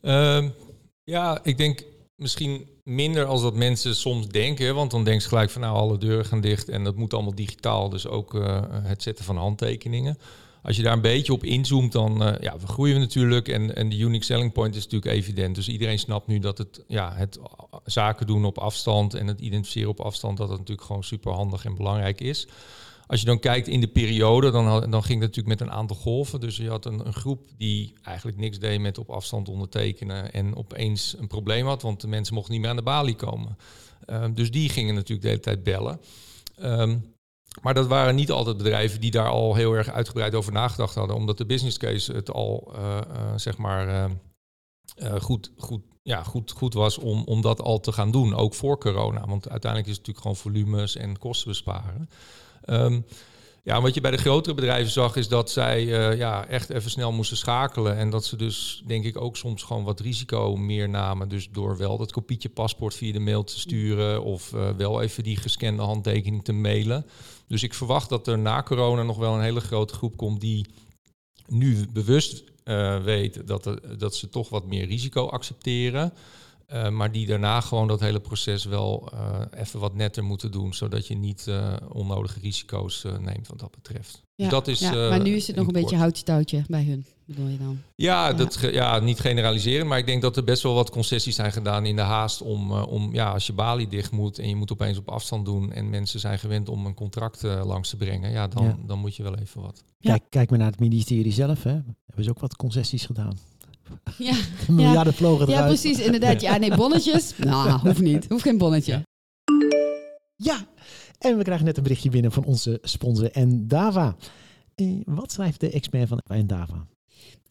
[0.00, 0.52] Um,
[1.04, 1.84] ja, ik denk
[2.20, 4.74] misschien minder als dat mensen soms denken.
[4.74, 7.34] Want dan denken ze gelijk van nou, alle deuren gaan dicht en dat moet allemaal
[7.34, 7.88] digitaal.
[7.88, 10.18] Dus ook uh, het zetten van handtekeningen.
[10.62, 13.48] Als je daar een beetje op inzoomt, dan uh, ja, groeien we natuurlijk.
[13.48, 15.54] En, en de unique selling point is natuurlijk evident.
[15.54, 17.38] Dus iedereen snapt nu dat het, ja, het
[17.84, 21.64] zaken doen op afstand en het identificeren op afstand, dat het natuurlijk gewoon super handig
[21.64, 22.46] en belangrijk is.
[23.10, 25.96] Als je dan kijkt in de periode, dan, dan ging het natuurlijk met een aantal
[25.96, 26.40] golven.
[26.40, 30.56] Dus je had een, een, groep die eigenlijk niks deed met op afstand ondertekenen en
[30.56, 33.56] opeens een probleem had, want de mensen mochten niet meer aan de balie komen.
[34.06, 36.00] Uh, dus die gingen natuurlijk de hele tijd bellen.
[36.62, 37.14] Um,
[37.62, 41.16] maar dat waren niet altijd bedrijven die daar al heel erg uitgebreid over nagedacht hadden,
[41.16, 44.10] omdat de business case het al uh, uh, zeg maar
[45.02, 48.54] uh, goed, goed, ja, goed, goed was om, om dat al te gaan doen, ook
[48.54, 49.26] voor corona.
[49.26, 52.10] Want uiteindelijk is het natuurlijk gewoon volumes en kosten besparen.
[52.66, 53.04] Um,
[53.62, 56.90] ja, wat je bij de grotere bedrijven zag, is dat zij uh, ja, echt even
[56.90, 57.96] snel moesten schakelen.
[57.96, 61.28] En dat ze dus, denk ik, ook soms gewoon wat risico meer namen.
[61.28, 64.24] Dus door wel dat kopietje paspoort via de mail te sturen.
[64.24, 67.06] Of uh, wel even die gescande handtekening te mailen.
[67.46, 70.66] Dus ik verwacht dat er na corona nog wel een hele grote groep komt die
[71.50, 76.12] nu bewust uh, weet dat, dat ze toch wat meer risico accepteren.
[76.72, 80.74] Uh, maar die daarna gewoon dat hele proces wel uh, even wat netter moeten doen,
[80.74, 84.12] zodat je niet uh, onnodige risico's neemt wat dat betreft.
[84.12, 86.64] Dus Ja, dus dat is, ja, maar nu is het nog een beetje houtje touwtje
[86.68, 87.80] bij hun, bedoel je dan?
[87.94, 88.32] Ja, ja.
[88.32, 91.86] Dat, ja, niet generaliseren, maar ik denk dat er best wel wat concessies zijn gedaan
[91.86, 94.98] in de haast om, om ja, als je balie dicht moet en je moet opeens
[94.98, 98.64] op afstand doen en mensen zijn gewend om een contract langs te brengen, ja, dan,
[98.64, 98.76] Ja.
[98.86, 99.84] dan moet je wel even wat.
[99.98, 100.10] Ja.
[100.10, 101.62] Kijk, kijk maar naar het ministerie zelf.
[101.62, 101.72] Hè.
[102.06, 103.38] Hebben ze ook wat concessies gedaan.
[104.18, 104.34] Ja,
[104.68, 105.80] Miljarden vlogen ja eruit.
[105.80, 106.40] precies, inderdaad.
[106.40, 107.34] Ja, nee, bonnetjes?
[107.38, 108.28] Nou, hoeft niet.
[108.28, 109.06] Hoeft geen bonnetje.
[110.36, 110.66] Ja,
[111.18, 114.16] en we krijgen net een berichtje binnen van onze sponsor Endava.
[114.74, 116.86] Eh, wat schrijft de expert van Endava?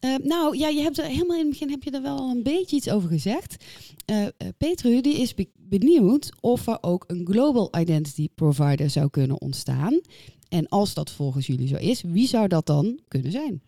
[0.00, 2.30] Uh, nou ja, je hebt er helemaal in het begin heb je er wel al
[2.30, 3.64] een beetje iets over gezegd.
[4.10, 9.10] Uh, uh, Petru die is be benieuwd of er ook een global identity provider zou
[9.10, 10.00] kunnen ontstaan.
[10.48, 13.62] En als dat volgens jullie zo is, wie zou dat dan kunnen zijn?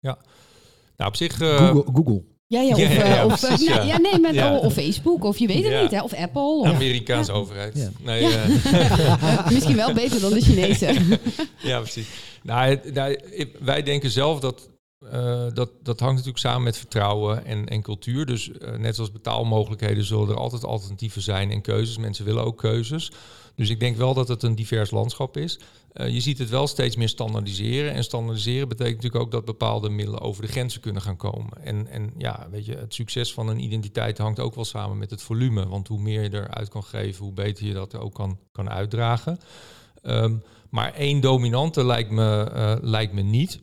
[0.00, 0.18] Ja,
[0.96, 1.40] nou op zich.
[1.40, 1.84] Uh, Google.
[1.94, 2.22] Google.
[2.46, 3.86] Ja, ja, of, Ja, ja, ja, of, precies, nou, ja.
[3.86, 4.56] ja, nee, met, Ja.
[4.58, 5.82] of Facebook, of je weet het Ja.
[5.82, 6.02] niet, hè?
[6.02, 6.42] of Apple.
[6.42, 7.76] Of, Amerikaanse overheid.
[7.76, 7.90] Ja.
[8.02, 8.42] Nee, Ja.
[8.44, 11.18] eh, Misschien wel beter dan de Chinezen.
[11.62, 12.06] ja, precies.
[12.42, 13.18] Nou, het- nou,
[13.60, 14.68] wij denken zelf dat,
[15.10, 18.26] eh, dat dat hangt natuurlijk samen met vertrouwen en, en cultuur.
[18.26, 21.98] Dus eh, net zoals betaalmogelijkheden zullen er altijd alternatieven zijn en keuzes.
[21.98, 23.10] Mensen willen ook keuzes.
[23.56, 25.58] Dus ik denk wel dat het een divers landschap is.
[25.92, 27.92] Eh, je ziet het wel steeds meer standaardiseren.
[27.92, 31.64] En standaardiseren betekent natuurlijk ook dat bepaalde middelen over de grenzen kunnen gaan komen.
[31.64, 35.10] En, en ja, weet je, het succes van een identiteit hangt ook wel samen met
[35.10, 35.68] het volume.
[35.68, 39.40] Want hoe meer je eruit kan geven, hoe beter je dat ook kan, kan uitdragen.
[40.02, 40.34] Ehm,
[40.70, 43.60] maar één dominante lijkt me, eh, lijkt me niet.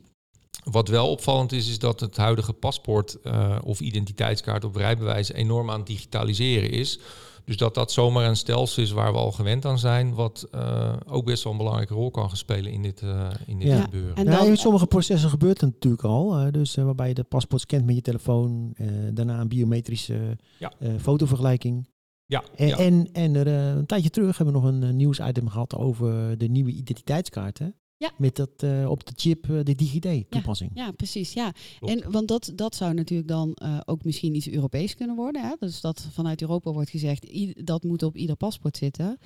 [0.63, 5.69] Wat wel opvallend is, is dat het huidige paspoort eh, of identiteitskaart op rijbewijs enorm
[5.69, 6.99] aan het digitaliseren is.
[7.45, 10.93] Dus dat dat zomaar een stelsel is waar we al gewend aan zijn, wat eh,
[11.07, 13.81] ook best wel een belangrijke rol kan gaan spelen in dit, eh, in dit Ja.
[13.81, 14.15] gebeuren.
[14.15, 16.51] En Nou, dan- in sommige processen gebeurt het natuurlijk al.
[16.51, 18.71] dus eh, waarbij je de paspoort scant met je telefoon.
[18.75, 20.71] eh, daarna een biometrische Ja.
[20.79, 21.87] eh, fotovergelijking.
[22.25, 22.77] ja, En, ja.
[22.77, 26.47] en, en er, eh, een tijdje terug hebben we nog een nieuwsitem gehad over de
[26.47, 27.75] nieuwe identiteitskaarten.
[28.01, 28.11] Ja.
[28.17, 30.71] Met dat eh, op de chip eh, de DigiD-toepassing.
[30.73, 31.33] Ja, precies.
[31.33, 31.53] Ja.
[31.79, 31.93] Klopt.
[32.03, 35.41] En, want dat, dat zou natuurlijk dan eh, ook misschien iets Europees kunnen worden.
[35.41, 35.55] Hè?
[35.59, 37.27] Dus dat vanuit Europa wordt gezegd,
[37.65, 39.17] dat moet op ieder paspoort zitten.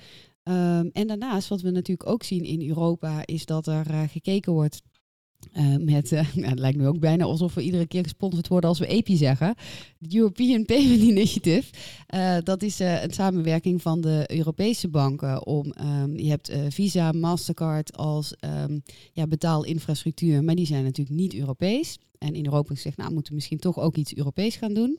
[0.42, 4.82] Ehm, en daarnaast, wat we natuurlijk ook zien in Europa, is dat er gekeken wordt
[5.52, 8.70] eh, met, eh, nou, het lijkt me ook bijna alsof we iedere keer gesponsord worden
[8.70, 9.54] als we EPI zeggen.
[9.98, 11.72] De European Payment Initiative.
[12.06, 17.96] Eh, dat is een samenwerking van de Europese banken om, ehm, je hebt Visa, Mastercard
[17.96, 18.78] als ehm,
[19.12, 21.98] ja, betaalinfrastructuur, maar die zijn natuurlijk niet Europees.
[22.18, 24.98] En in Europa gezegd, nou moeten we misschien toch ook iets Europees gaan doen.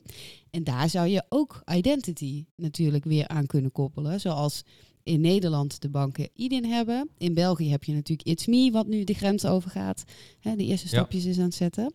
[0.50, 4.20] En daar zou je ook identity natuurlijk weer aan kunnen koppelen.
[4.20, 4.64] Zoals
[5.08, 7.10] in Nederland de banken IDIN hebben.
[7.18, 10.04] In België heb je natuurlijk It's Me, wat nu de grens overgaat.
[10.40, 10.92] Hè, de eerste Ja.
[10.92, 11.92] stapjes is aan het zetten.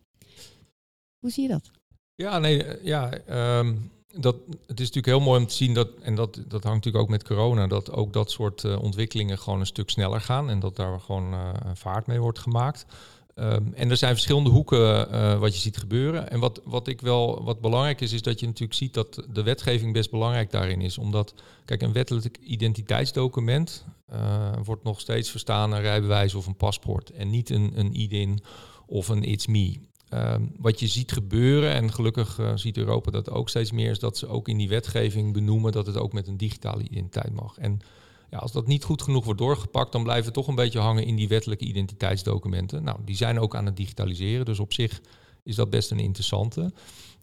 [1.18, 1.70] Hoe zie je dat?
[2.14, 3.74] Ja, nee, eh, ja, ehm,
[4.16, 7.04] dat, het is natuurlijk heel mooi om te zien dat, en dat, dat hangt natuurlijk
[7.04, 10.60] ook met corona, dat ook dat soort eh, ontwikkelingen gewoon een stuk sneller gaan en
[10.60, 12.86] dat daar gewoon eh, vaart mee wordt gemaakt.
[13.34, 16.30] Ehm, en er zijn verschillende hoeken eh, wat je ziet gebeuren.
[16.30, 19.42] En wat, wat ik wel wat belangrijk is, is dat je natuurlijk ziet dat de
[19.42, 20.98] wetgeving best belangrijk daarin is.
[20.98, 27.10] Omdat, kijk, een wettelijk identiteitsdocument eh, wordt nog steeds verstaan een rijbewijs of een paspoort.
[27.10, 28.40] En niet een, een IDIN
[28.86, 29.78] of een It's Me.
[30.08, 33.98] Ehm, wat je ziet gebeuren, en gelukkig eh, ziet Europa dat ook steeds meer, is
[33.98, 37.58] dat ze ook in die wetgeving benoemen dat het ook met een digitale identiteit mag.
[37.58, 37.80] En
[38.30, 41.04] ja, als dat niet goed genoeg wordt doorgepakt, dan blijven we toch een beetje hangen
[41.04, 42.82] in die wettelijke identiteitsdocumenten.
[42.82, 45.00] Nou, die zijn ook aan het digitaliseren, dus op zich
[45.42, 46.72] is dat best een interessante.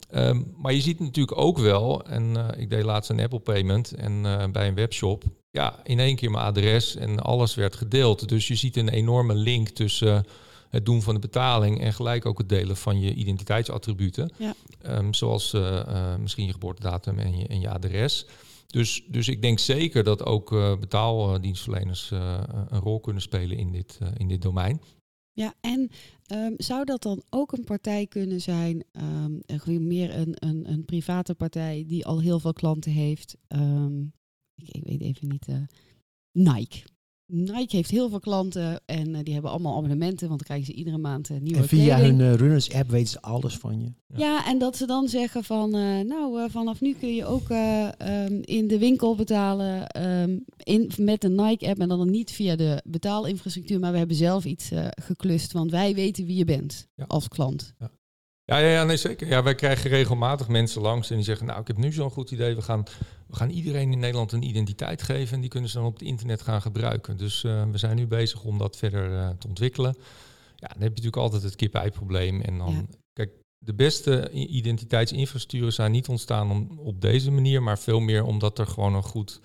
[0.09, 3.93] Ehm, maar je ziet natuurlijk ook wel, en eh, ik deed laatst een Apple Payment
[3.93, 8.29] en eh, bij een webshop, ja, in één keer mijn adres en alles werd gedeeld.
[8.29, 10.25] Dus je ziet een enorme link tussen
[10.71, 14.31] het doen van de betaling en gelijk ook het delen van je identiteitsattributen.
[14.37, 14.53] Ja.
[14.81, 18.25] Ehm, zoals eh, eh, misschien je geboortedatum en je, en je adres.
[18.71, 23.71] Dus, dus ik denk zeker dat ook eh, betaaldienstverleners eh, een rol kunnen spelen in
[23.71, 24.81] dit, eh, in dit domein.
[25.33, 25.89] Ja, en
[26.25, 28.83] ehm, zou dat dan ook een partij kunnen zijn,
[29.47, 33.37] gewoon meer een, een, een private partij die al heel veel klanten heeft?
[33.47, 34.01] Ehm,
[34.55, 35.47] ik, ik weet even niet.
[36.31, 36.83] Nike.
[37.33, 40.73] Nike heeft heel veel klanten en eh, die hebben allemaal abonnementen, want dan krijgen ze
[40.73, 42.19] iedere maand eh, nieuwe En via kleding.
[42.19, 43.93] hun eh, runners app weten ze alles van je.
[44.17, 47.49] Ja, en dat ze dan zeggen van, eh, nou, eh, vanaf nu kun je ook
[47.49, 52.55] eh, ehm, in de winkel betalen ehm, in, met een Nike-app en dan niet via
[52.55, 56.87] de betaalinfrastructuur, maar we hebben zelf iets eh, geklust, want wij weten wie je bent
[56.95, 57.05] Ja.
[57.07, 57.73] als klant.
[57.79, 57.91] Ja,
[58.45, 59.27] ja, ja, nee, zeker.
[59.27, 62.31] Ja, wij krijgen regelmatig mensen langs en die zeggen, nou, ik heb nu zo'n goed
[62.31, 62.55] idee.
[62.55, 62.83] We gaan,
[63.27, 66.01] we gaan iedereen in Nederland een identiteit geven en die kunnen ze dan op het
[66.01, 67.17] internet gaan gebruiken.
[67.17, 69.95] Dus eh, we zijn nu bezig om dat verder eh, te ontwikkelen.
[70.55, 72.41] Ja, dan heb je natuurlijk altijd het kip-ei-probleem.
[72.41, 72.81] En dan, Ja.
[73.13, 78.59] kijk, de beste identiteitsinfrastructuren zijn niet ontstaan om, op deze manier, maar veel meer omdat
[78.59, 79.39] er gewoon een goed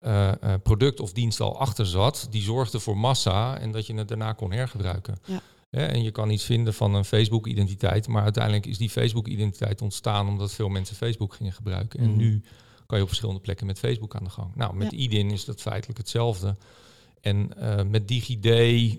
[0.00, 2.26] eh, product of dienst al achter zat.
[2.30, 5.18] Die zorgde voor massa en dat je het daarna kon hergebruiken.
[5.24, 5.40] Ja.
[5.70, 10.28] Hè, en je kan iets vinden van een Facebook-identiteit, maar uiteindelijk is die Facebook-identiteit ontstaan
[10.28, 12.00] omdat veel mensen Facebook gingen gebruiken.
[12.00, 12.16] En Mhm.
[12.16, 12.42] nu
[12.86, 14.54] kan je op verschillende plekken met Facebook aan de gang.
[14.54, 14.98] Nou, met Ja.
[14.98, 16.56] IDIN is dat feitelijk hetzelfde.
[17.20, 18.98] En eh, met DigiD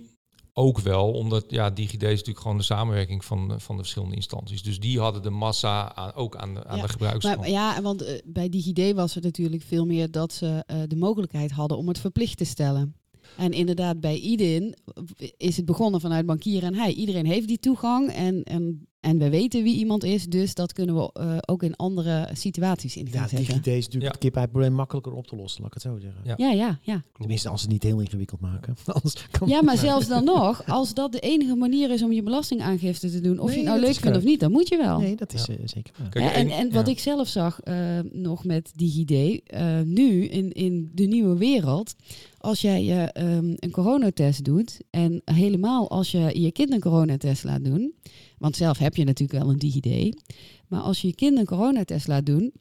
[0.53, 4.15] ook wel, omdat ja, DigiD is natuurlijk gewoon de samenwerking van, de- van de verschillende
[4.15, 4.63] instanties.
[4.63, 7.38] Dus die hadden de massa aan, ook aan de, aan Ja, de gebruikskant.
[7.39, 10.95] Maar ja, want eh, bij DigiD was het natuurlijk veel meer dat ze eh, de
[10.95, 12.95] mogelijkheid hadden om het verplicht te stellen.
[13.37, 14.75] En inderdaad, bij IDIN
[15.37, 16.93] is het begonnen vanuit bankier en hij.
[16.93, 20.95] Iedereen heeft die toegang en, en, en we weten wie iemand is, dus dat kunnen
[20.95, 23.47] we eh, ook in andere situaties in gaan Ja, zetten.
[23.47, 24.09] DigiD is natuurlijk Ja.
[24.09, 26.21] het kip-ei-probleem makkelijker op te lossen, laat ik het zo zeggen.
[26.23, 26.33] Ja.
[26.37, 27.03] Ja, ja, ja.
[27.17, 28.75] Tenminste, als ze het niet heel ingewikkeld maken.
[28.85, 32.23] Anders kan Ja, maar zelfs dan nog, als dat de enige manier is om je
[32.23, 34.77] belastingaangifte te doen, of Nee, je het nou leuk vindt of niet, dan moet je
[34.77, 34.99] wel.
[34.99, 35.53] Nee, dat is Ja.
[35.53, 36.09] eh, zeker waar.
[36.09, 36.91] Kijk, Hè, en, en- wat ja.
[36.91, 41.95] ik zelf zag eh, nog met DigiD, eh, nu in, in de nieuwe wereld,
[42.37, 47.43] als jij je ehm, een coronatest doet en helemaal als je je kind een coronatest
[47.43, 47.93] laat doen,
[48.41, 50.21] want zelf heb je natuurlijk wel een DigiD,
[50.67, 52.51] maar als je je kind een coronatest laat doen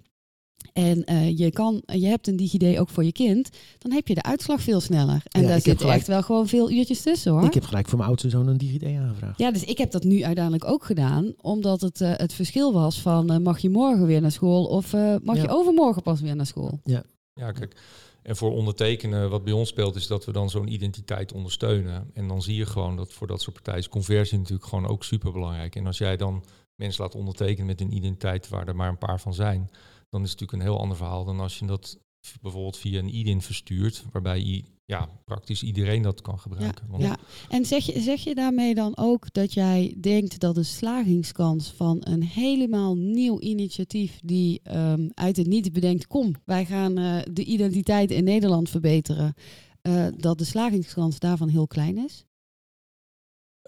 [0.72, 4.14] en eh, je, kan, je hebt een DigiD ook voor je kind, dan heb je
[4.14, 5.22] de uitslag veel sneller.
[5.28, 7.44] En Ja, daar ik heb zitten gelijk- echt wel gewoon veel uurtjes tussen hoor.
[7.44, 9.38] Ik heb gelijk voor mijn oudste zoon een DigiD aangevraagd.
[9.38, 13.00] Ja, dus ik heb dat nu uiteindelijk ook gedaan, omdat het eh, het verschil was
[13.00, 15.42] van eh, mag je morgen weer naar school of eh, mag Ja.
[15.42, 16.80] je overmorgen pas weer naar school.
[16.84, 17.76] Ja, kijk.
[18.22, 22.10] En voor ondertekenen, wat bij ons speelt, is dat we dan zo'n identiteit ondersteunen.
[22.14, 25.04] En dan zie je gewoon dat voor dat soort partijen is conversie natuurlijk gewoon ook
[25.04, 25.76] super belangrijk.
[25.76, 29.20] En als jij dan mensen laat ondertekenen met een identiteit waar er maar een paar
[29.20, 29.70] van zijn,
[30.08, 31.98] dan is het natuurlijk een heel ander verhaal dan als je dat
[32.40, 36.84] bijvoorbeeld via een IDIN verstuurt, waarbij ja, praktisch iedereen dat kan gebruiken.
[36.88, 37.16] Want Ja,
[37.48, 41.96] en zeg je, zeg je daarmee dan ook dat jij denkt dat de slagingskans van
[42.00, 47.44] een helemaal nieuw initiatief die ehm, uit het niet bedenkt, kom, wij gaan eh, de
[47.44, 49.34] identiteit in Nederland verbeteren,
[49.82, 52.24] eh, dat de slagingskans daarvan heel klein is?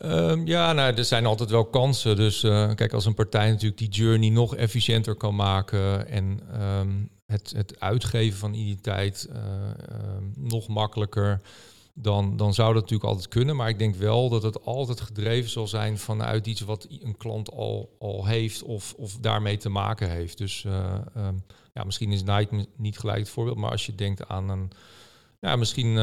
[0.02, 2.16] Ehm, ja, nou, er zijn altijd wel kansen.
[2.16, 6.90] Dus eh, kijk, als een partij natuurlijk die journey nog efficiënter kan maken en ehm,
[7.26, 11.40] het, het uitgeven van identiteit ehm, nog makkelijker,
[11.94, 13.56] dan, dan zou dat natuurlijk altijd kunnen.
[13.56, 17.50] Maar ik denk wel dat het altijd gedreven zal zijn vanuit iets wat een klant
[17.50, 20.38] al, al heeft of, of daarmee te maken heeft.
[20.38, 20.98] Dus eh,
[21.72, 24.70] ja, misschien is Nike niet gelijk het voorbeeld, maar als je denkt aan een,
[25.40, 25.96] ja, misschien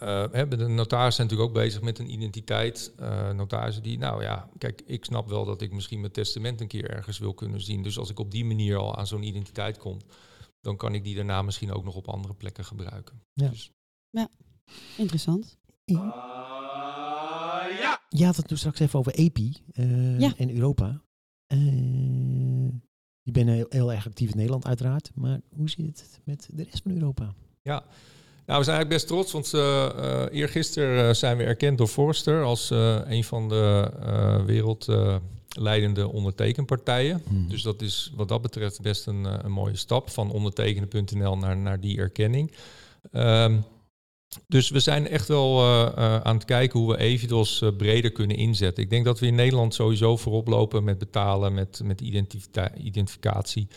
[0.00, 2.92] eh, eh, de notarissen zijn natuurlijk ook bezig met een identiteit.
[2.96, 6.68] Eh notarissen die, nou ja, kijk, ik snap wel dat ik misschien mijn testament een
[6.68, 7.82] keer ergens wil kunnen zien.
[7.82, 9.98] Dus als ik op die manier al aan zo'n identiteit kom,
[10.60, 13.22] dan kan ik die daarna misschien ook nog op andere plekken gebruiken.
[13.32, 13.48] Ja.
[13.48, 13.72] Dus,
[14.96, 15.58] Interessant.
[18.08, 20.36] Je had het toen straks even over EPI eh, Ja.
[20.36, 21.02] en Europa.
[21.46, 21.58] Eh,
[23.22, 25.10] je bent heel, heel erg actief in Nederland uiteraard.
[25.14, 27.34] Maar hoe zit het met de rest van Europa?
[27.62, 27.84] ja.
[28.50, 32.42] Nou, we zijn eigenlijk best trots, want eh, eergisteren eh, zijn we erkend door Forrester
[32.42, 32.70] als
[33.04, 37.22] een van de eh wereldleidende ondertekenpartijen.
[37.48, 41.80] Dus dat is wat dat betreft best een, een mooie stap van ondertekenen.nl naar, naar
[41.80, 42.52] die erkenning.
[43.12, 43.58] Ehm,
[44.46, 45.64] dus we zijn echt wel
[46.24, 48.82] aan het kijken hoe we Evidos breder kunnen inzetten.
[48.82, 52.00] Ik denk dat we in Nederland sowieso voorop lopen met betalen, met, met
[52.76, 53.68] identificatie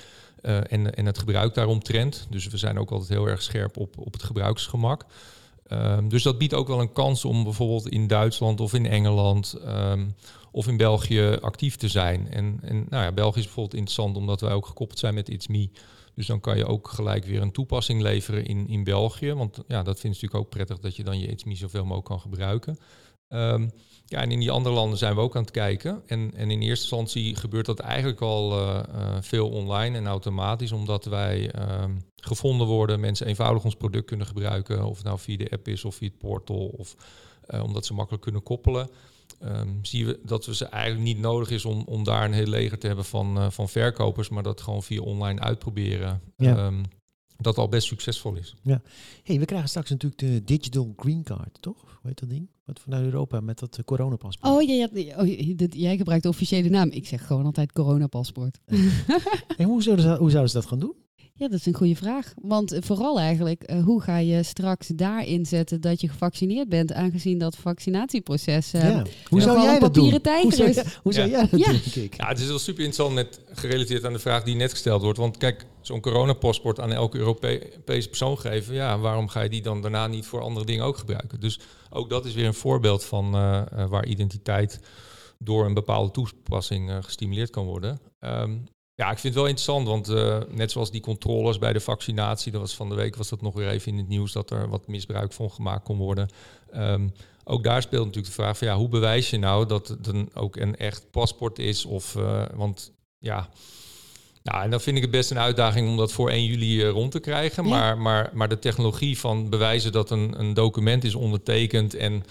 [0.44, 2.28] eh, en, en het gebruik daaromtrent.
[2.30, 5.06] Dus we zijn ook altijd heel erg scherp op, op het gebruiksgemak.
[5.68, 9.54] Ehm, dus dat biedt ook wel een kans om bijvoorbeeld in Duitsland of in Engeland
[9.54, 10.06] ehm,
[10.52, 12.32] of in België actief te zijn.
[12.32, 15.48] En, en nou ja, België is bijvoorbeeld interessant omdat wij ook gekoppeld zijn met It's
[15.48, 15.70] Me.
[16.16, 19.34] Dus dan kan je ook gelijk weer een toepassing leveren in, in België.
[19.34, 22.06] Want ja, dat vindt natuurlijk ook prettig dat je dan je It's Me zoveel mogelijk
[22.06, 22.78] kan gebruiken.
[23.28, 23.68] Ehm,
[24.06, 26.04] ja, en in die andere landen zijn we ook aan het kijken.
[26.06, 30.72] En, en in eerste instantie gebeurt dat eigenlijk al eh, eh, veel online en automatisch,
[30.72, 35.38] omdat wij ehm, gevonden worden, mensen eenvoudig ons product kunnen gebruiken, of het nou via
[35.38, 36.96] de app is of via het portal, of
[37.46, 38.90] eh, omdat ze makkelijk kunnen koppelen.
[39.40, 42.48] Ehm, zien we dat we ze eigenlijk niet nodig is om, om daar een heel
[42.48, 46.22] leger te hebben van, van verkopers, maar dat gewoon via online uitproberen.
[46.38, 46.72] Ja.
[47.38, 48.56] Dat al best succesvol is.
[49.24, 51.82] hey, we krijgen straks natuurlijk de Digital Green Card, toch?
[51.82, 52.48] Hoe heet dat ding?
[52.66, 54.54] Wat vanuit Europa met dat eh, coronapaspoort.
[54.54, 56.90] Oh, jij, jij- oh, jij gebruikt de officiële naam.
[56.90, 58.60] Ik zeg gewoon altijd coronapaspoort.
[59.58, 60.94] En hoe zouden, ze, hoe zouden ze dat gaan doen?
[61.36, 62.34] Ja, dat is een goede vraag.
[62.42, 66.94] Want eh, vooral eigenlijk, eh, hoe ga je straks daar inzetten dat je gevaccineerd bent,
[66.94, 68.74] aangezien dat vaccinatieproces...
[68.74, 69.06] eh, ja.
[69.30, 70.20] Hoe zou jij een dat doen?
[70.42, 71.26] Hoe zou, hoe Ja.
[71.28, 71.72] jij dat Ja.
[71.72, 75.18] doen, het is wel super interessant net gerelateerd aan de vraag die net gesteld wordt.
[75.18, 79.82] Want kijk, zo'n coronapaspoort aan elke Europese persoon geven, ja, waarom ga je die dan
[79.82, 81.40] daarna niet voor andere dingen ook gebruiken?
[81.40, 81.60] Dus
[81.90, 83.32] ook dat is weer een voorbeeld van
[83.90, 84.80] waar identiteit
[85.40, 88.00] door een bepaalde toepassing gestimuleerd kan worden.
[88.20, 88.56] Ehm,
[88.96, 92.52] ja, ik vind het wel interessant, want eh, net zoals die controles bij de vaccinatie,
[92.52, 94.70] dat was van de week was dat nog weer even in het nieuws dat er
[94.70, 96.30] wat misbruik van gemaakt kon worden.
[96.72, 97.08] Ehm,
[97.44, 100.30] ook daar speelt natuurlijk de vraag van ja, hoe bewijs je nou dat het een,
[100.34, 101.86] ook een echt paspoort is?
[101.86, 103.50] Of, eh, want ja,
[104.44, 106.90] nou, en dan vind ik het best een uitdaging om dat voor 1 juli eh,
[106.90, 107.64] rond te krijgen.
[107.64, 107.70] Ja.
[107.70, 112.24] Maar, maar, maar de technologie van bewijzen dat een, een document is ondertekend en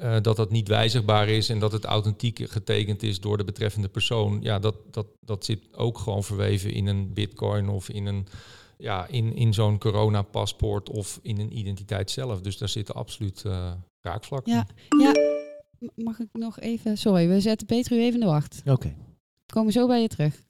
[0.00, 3.88] eh, dat dat niet wijzigbaar is en dat het authentiek getekend is door de betreffende
[3.88, 8.26] persoon, ja, dat, dat, dat zit ook gewoon verweven in een bitcoin of in een
[8.78, 12.40] ja, in, in zo'n coronapaspoort of in een identiteit zelf.
[12.40, 14.52] Dus daar zitten absoluut eh raakvlakken.
[14.52, 14.66] Ja,
[14.98, 15.12] ja.
[15.94, 16.98] Mag ik nog even...
[16.98, 18.62] Sorry, we zetten Peter u even in de wacht.
[18.64, 18.94] Oké.
[19.46, 20.42] We komen zo bij je terug.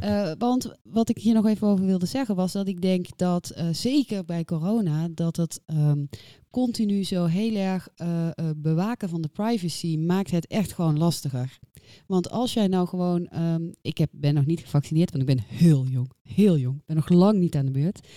[0.00, 3.50] Eh, want wat ik hier nog even over wilde zeggen was dat ik denk dat
[3.50, 6.04] eh, zeker bij corona dat het ehm,
[6.50, 11.58] continu zo heel erg eh, bewaken van de privacy maakt het echt gewoon lastiger.
[12.06, 15.44] Want als jij nou gewoon, ehm, ik heb, ben nog niet gevaccineerd, want ik ben
[15.48, 18.08] heel jong, heel jong, ben nog lang niet aan de beurt.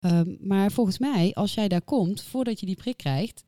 [0.00, 3.44] Ehm, maar volgens mij, als jij daar komt, voordat je die prik krijgt,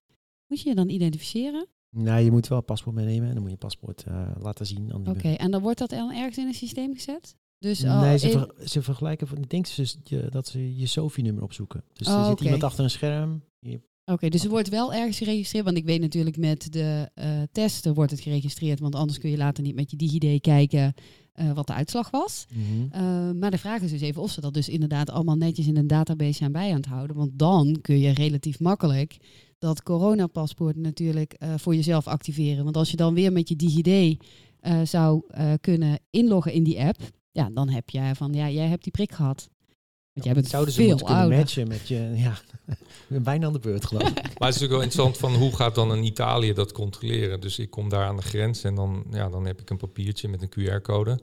[0.46, 1.66] moet je je dan identificeren.
[1.90, 4.04] Nou, je moet wel een paspoort meenemen en dan moet je paspoort
[4.38, 5.08] laten zien.
[5.08, 7.36] Oké, en dan wordt dat dan ergens in een systeem gezet?
[7.58, 9.94] Dus Nee, al ze, in- ver- ze vergelijken, van- ik denk ze,
[10.30, 11.84] dat ze je SOFI-nummer opzoeken.
[11.92, 12.44] Dus Oh, er zit oké.
[12.44, 13.42] iemand achter een scherm.
[13.60, 15.64] Je- Oké, dus er wordt wel ergens geregistreerd.
[15.64, 18.80] Want ik weet natuurlijk met de eh, testen wordt het geregistreerd.
[18.80, 20.94] Want anders kun je later niet met je DigiD kijken
[21.32, 22.46] eh, wat de uitslag was.
[22.52, 22.86] Mhm.
[22.90, 25.76] Eh, maar de vraag is dus even of ze dat dus inderdaad allemaal netjes in
[25.76, 27.16] een database zijn bij aan het houden.
[27.16, 29.16] Want dan kun je relatief makkelijk
[29.58, 32.64] dat coronapaspoort natuurlijk voor jezelf activeren.
[32.64, 34.16] Want als je dan weer met je DigiD
[34.84, 35.22] zou
[35.60, 36.98] kunnen inloggen in die app,
[37.32, 39.48] ja, dan heb je van ja, jij hebt die prik gehad.
[40.12, 41.38] Want jij bent Zouden ze veel moeten kunnen ouder.
[41.38, 42.12] matchen met je...
[42.26, 42.76] Ja, ik
[43.08, 44.14] ben bijna aan de beurt geloof ik.
[44.38, 47.40] Maar het is natuurlijk wel interessant van hoe gaat dan een Italië dat controleren.
[47.40, 50.28] Dus ik kom daar aan de grens en dan, ja, dan heb ik een papiertje
[50.28, 51.20] met een QR-code.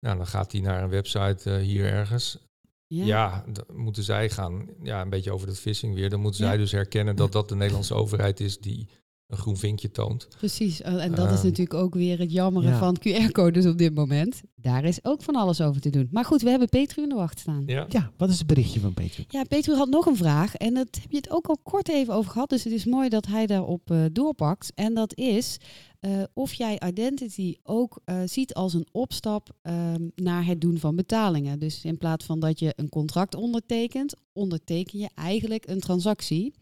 [0.00, 2.38] Nou, dan gaat hij naar een website eh, hier ergens.
[2.86, 6.10] Ja, dan moeten zij gaan, ja, een beetje over dat phishing weer.
[6.10, 6.48] Dan moeten Ja.
[6.48, 8.88] zij dus herkennen dat dat de Nederlandse overheid is die
[9.26, 10.28] een groen vinkje toont.
[10.38, 12.78] Precies, eh, en dat is Ehm, natuurlijk ook weer het jammeren ja.
[12.78, 14.42] van QR-codes op dit moment.
[14.60, 16.08] Daar is ook van alles over te doen.
[16.10, 17.62] Maar goed, we hebben Petru in de wacht staan.
[17.66, 17.86] Ja, Ja.
[17.88, 19.24] Ja, wat is het berichtje van Peter?
[19.48, 22.30] Petru had nog een vraag en dat heb je het ook al kort even over
[22.30, 22.48] gehad.
[22.48, 24.72] Dus het is mooi dat hij daarop eh, doorpakt.
[24.74, 25.58] En dat is
[26.00, 30.96] eh, of jij identity ook eh, ziet als een opstap ehm, naar het doen van
[30.96, 31.58] betalingen.
[31.58, 36.52] Dus in plaats van dat je een contract ondertekent, onderteken je eigenlijk een transactie.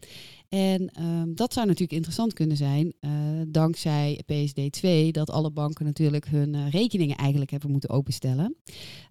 [0.49, 3.11] En ehm, dat zou natuurlijk interessant kunnen zijn, eh,
[3.47, 8.55] dankzij PSD2, dat alle banken natuurlijk hun eh, rekeningen eigenlijk hebben moeten openstellen.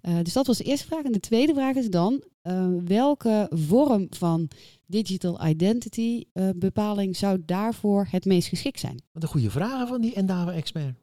[0.01, 1.05] Eh, dus dat was de eerste vraag.
[1.05, 4.49] En de tweede vraag is dan, eh, welke vorm van
[4.87, 9.03] digital identity eh, bepaling zou daarvoor het meest geschikt zijn?
[9.13, 10.95] Wat een goede vragen van die Endava-expert.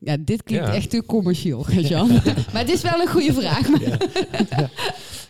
[0.00, 0.74] Ja, dit klinkt Ja.
[0.74, 2.08] echt te commercieel, Jan.
[2.52, 3.68] maar het is wel een goede vraag.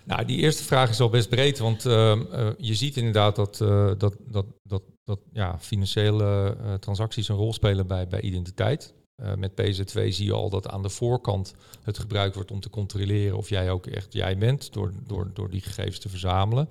[0.09, 3.61] Nou, die eerste vraag is al best breed, want ehm, eh, je ziet inderdaad dat,
[3.61, 8.95] eh, dat, dat, dat, dat ja, financiële eh, transacties een rol spelen bij, bij identiteit.
[9.19, 12.71] Eh, met PZ2 zie je al dat aan de voorkant het gebruikt wordt om te
[12.71, 16.69] controleren of jij ook echt jij bent, door, door, door die gegevens te verzamelen.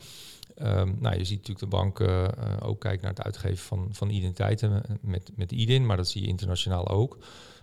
[0.56, 2.28] Ehm, nou, je ziet natuurlijk de bank eh,
[2.62, 6.28] ook kijken naar het uitgeven van, van identiteiten met, met IDIN, maar dat zie je
[6.28, 7.18] internationaal ook.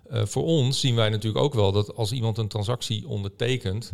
[0.08, 3.92] Eh, voor ons zien wij natuurlijk ook wel dat als iemand een transactie ondertekent,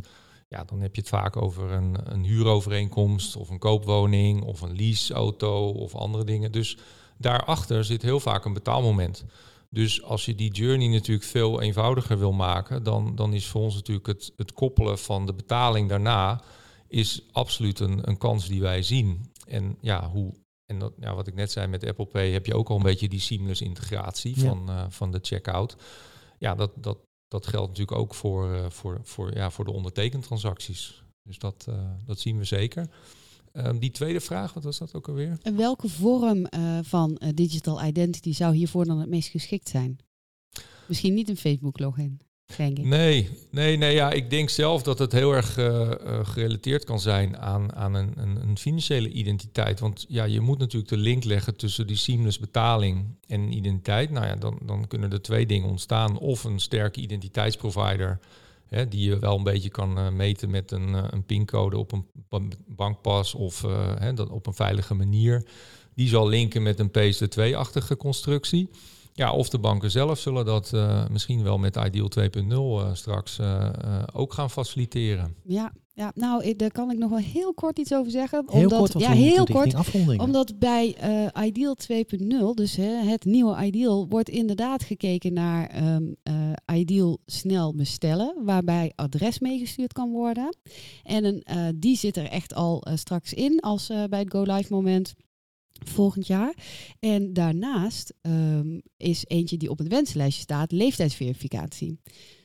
[0.49, 4.76] ja, dan heb je het vaak over een, een huurovereenkomst of een koopwoning of een
[4.76, 6.53] leaseauto of andere dingen.
[6.53, 6.76] Dus
[7.16, 9.24] daarachter zit heel vaak een betaalmoment.
[9.75, 13.75] Dus als je die journey natuurlijk veel eenvoudiger wil maken, dan, dan is voor ons
[13.75, 16.43] natuurlijk het, het koppelen van de betaling daarna
[16.89, 19.33] is absoluut een, een kans die wij zien.
[19.47, 20.35] En ja, hoe,
[20.66, 22.83] en dat, ja, wat ik net zei met Apple Pay, heb je ook al een
[22.83, 24.49] beetje die seamless integratie Ja.
[24.49, 25.77] van, eh, van de checkout.
[26.39, 26.99] Ja, dat, dat,
[27.29, 31.03] dat geldt natuurlijk ook voor, eh, voor, voor, ja, voor de ondertekentransacties.
[31.23, 32.89] Dus dat, eh, dat zien we zeker.
[33.53, 35.38] Ehm, die tweede vraag, wat was dat ook alweer?
[35.42, 39.98] En welke vorm eh, van eh, digital identity zou hiervoor dan het meest geschikt zijn?
[40.86, 42.20] Misschien niet een Facebook-login,
[42.57, 42.84] denk ik.
[42.84, 43.94] Nee, nee, nee.
[43.94, 45.90] Ja, ik denk zelf dat het heel erg eh,
[46.22, 49.80] gerelateerd kan zijn aan, aan een, een, een financiële identiteit.
[49.80, 54.11] Want ja, je moet natuurlijk de link leggen tussen die seamless betaling en identiteit.
[54.11, 56.18] Nou ja, dan, dan kunnen er twee dingen ontstaan.
[56.18, 58.18] Of een sterke identiteitsprovider
[58.71, 61.93] hè, die je wel een beetje kan eh, meten met een, eh, een pincode op
[61.93, 65.47] een ba- bankpas of eh, hè, dat op een veilige manier.
[65.95, 68.71] Die zal linken met een PSD2-achtige constructie.
[69.12, 70.73] Ja, of de banken zelf zullen dat
[71.11, 73.39] misschien wel met Ideal 2.0 eh, straks
[74.12, 75.35] ook gaan faciliteren.
[75.43, 78.45] Ja, ja, nou, daar kan ik nog wel heel kort iets over zeggen.
[78.47, 79.74] Heel omdat, kort, want ja, heel kort.
[80.18, 86.03] Omdat bij eh, Ideal 2.0, dus hè, het nieuwe Ideal, wordt inderdaad gekeken naar ehm,
[86.22, 90.57] eh, Ideal snel bestellen, waarbij adres meegestuurd kan worden.
[91.03, 94.72] En een, eh, die zit er echt al straks in als bij het Go Live
[94.72, 95.14] moment
[95.86, 96.55] volgend jaar.
[97.01, 101.99] En daarnaast ehm, is eentje die op het wensenlijstje staat, leeftijdsverificatie.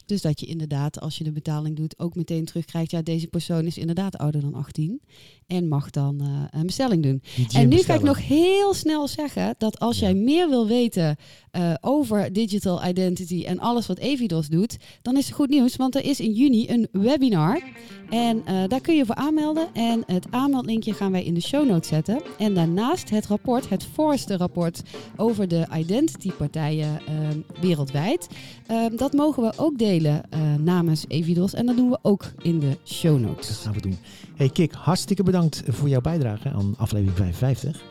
[0.05, 3.65] Dus dat je inderdaad, als je de betaling doet, ook meteen terugkrijgt, ja, deze persoon
[3.65, 5.01] is inderdaad ouder dan 18
[5.47, 7.21] en mag dan eh, een bestelling doen.
[7.53, 10.05] En nu ga ik nog heel snel zeggen dat als Ja.
[10.05, 11.15] jij meer wil weten
[11.51, 15.95] eh, over digital identity en alles wat Evidos doet, dan is het goed nieuws, want
[15.95, 17.61] er is in juni een webinar.
[18.09, 19.67] En eh, daar kun je voor aanmelden.
[19.73, 22.21] En het aanmeldlinkje gaan wij in de show notes zetten.
[22.37, 24.81] En daarnaast het rapport, het Forrester rapport
[25.15, 28.27] over de identity partijen ehm, wereldwijd.
[28.67, 31.53] Ehm, dat mogen we ook delen eh, namens Evidos.
[31.53, 33.57] En dat doen we ook in de show Dat notes.
[33.63, 33.97] gaan we doen.
[34.35, 37.81] Hey Kik, hartstikke bedankt voor jouw bijdrage aan aflevering 55.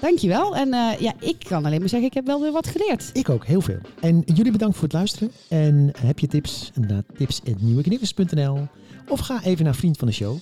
[0.00, 0.56] Dankjewel.
[0.56, 3.10] En eh, ja, ik kan alleen maar zeggen, ik heb wel weer wat geleerd.
[3.12, 3.78] Ik ook, heel veel.
[4.00, 5.30] En jullie bedankt voor het luisteren.
[5.48, 6.70] En heb je tips?
[6.74, 8.68] Inderdaad, tips.nieuweknikkers.nl
[9.08, 10.36] Of ga even naar Vriend van de Show.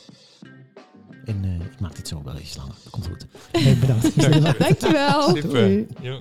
[1.25, 2.75] En eh, ik maak dit zo wel iets langer.
[2.83, 3.27] Dat komt goed.
[3.63, 4.59] Hey, bedankt.
[4.59, 5.29] Dankjewel.
[5.29, 5.51] Super.
[5.51, 5.87] Doei.
[6.01, 6.21] Jo.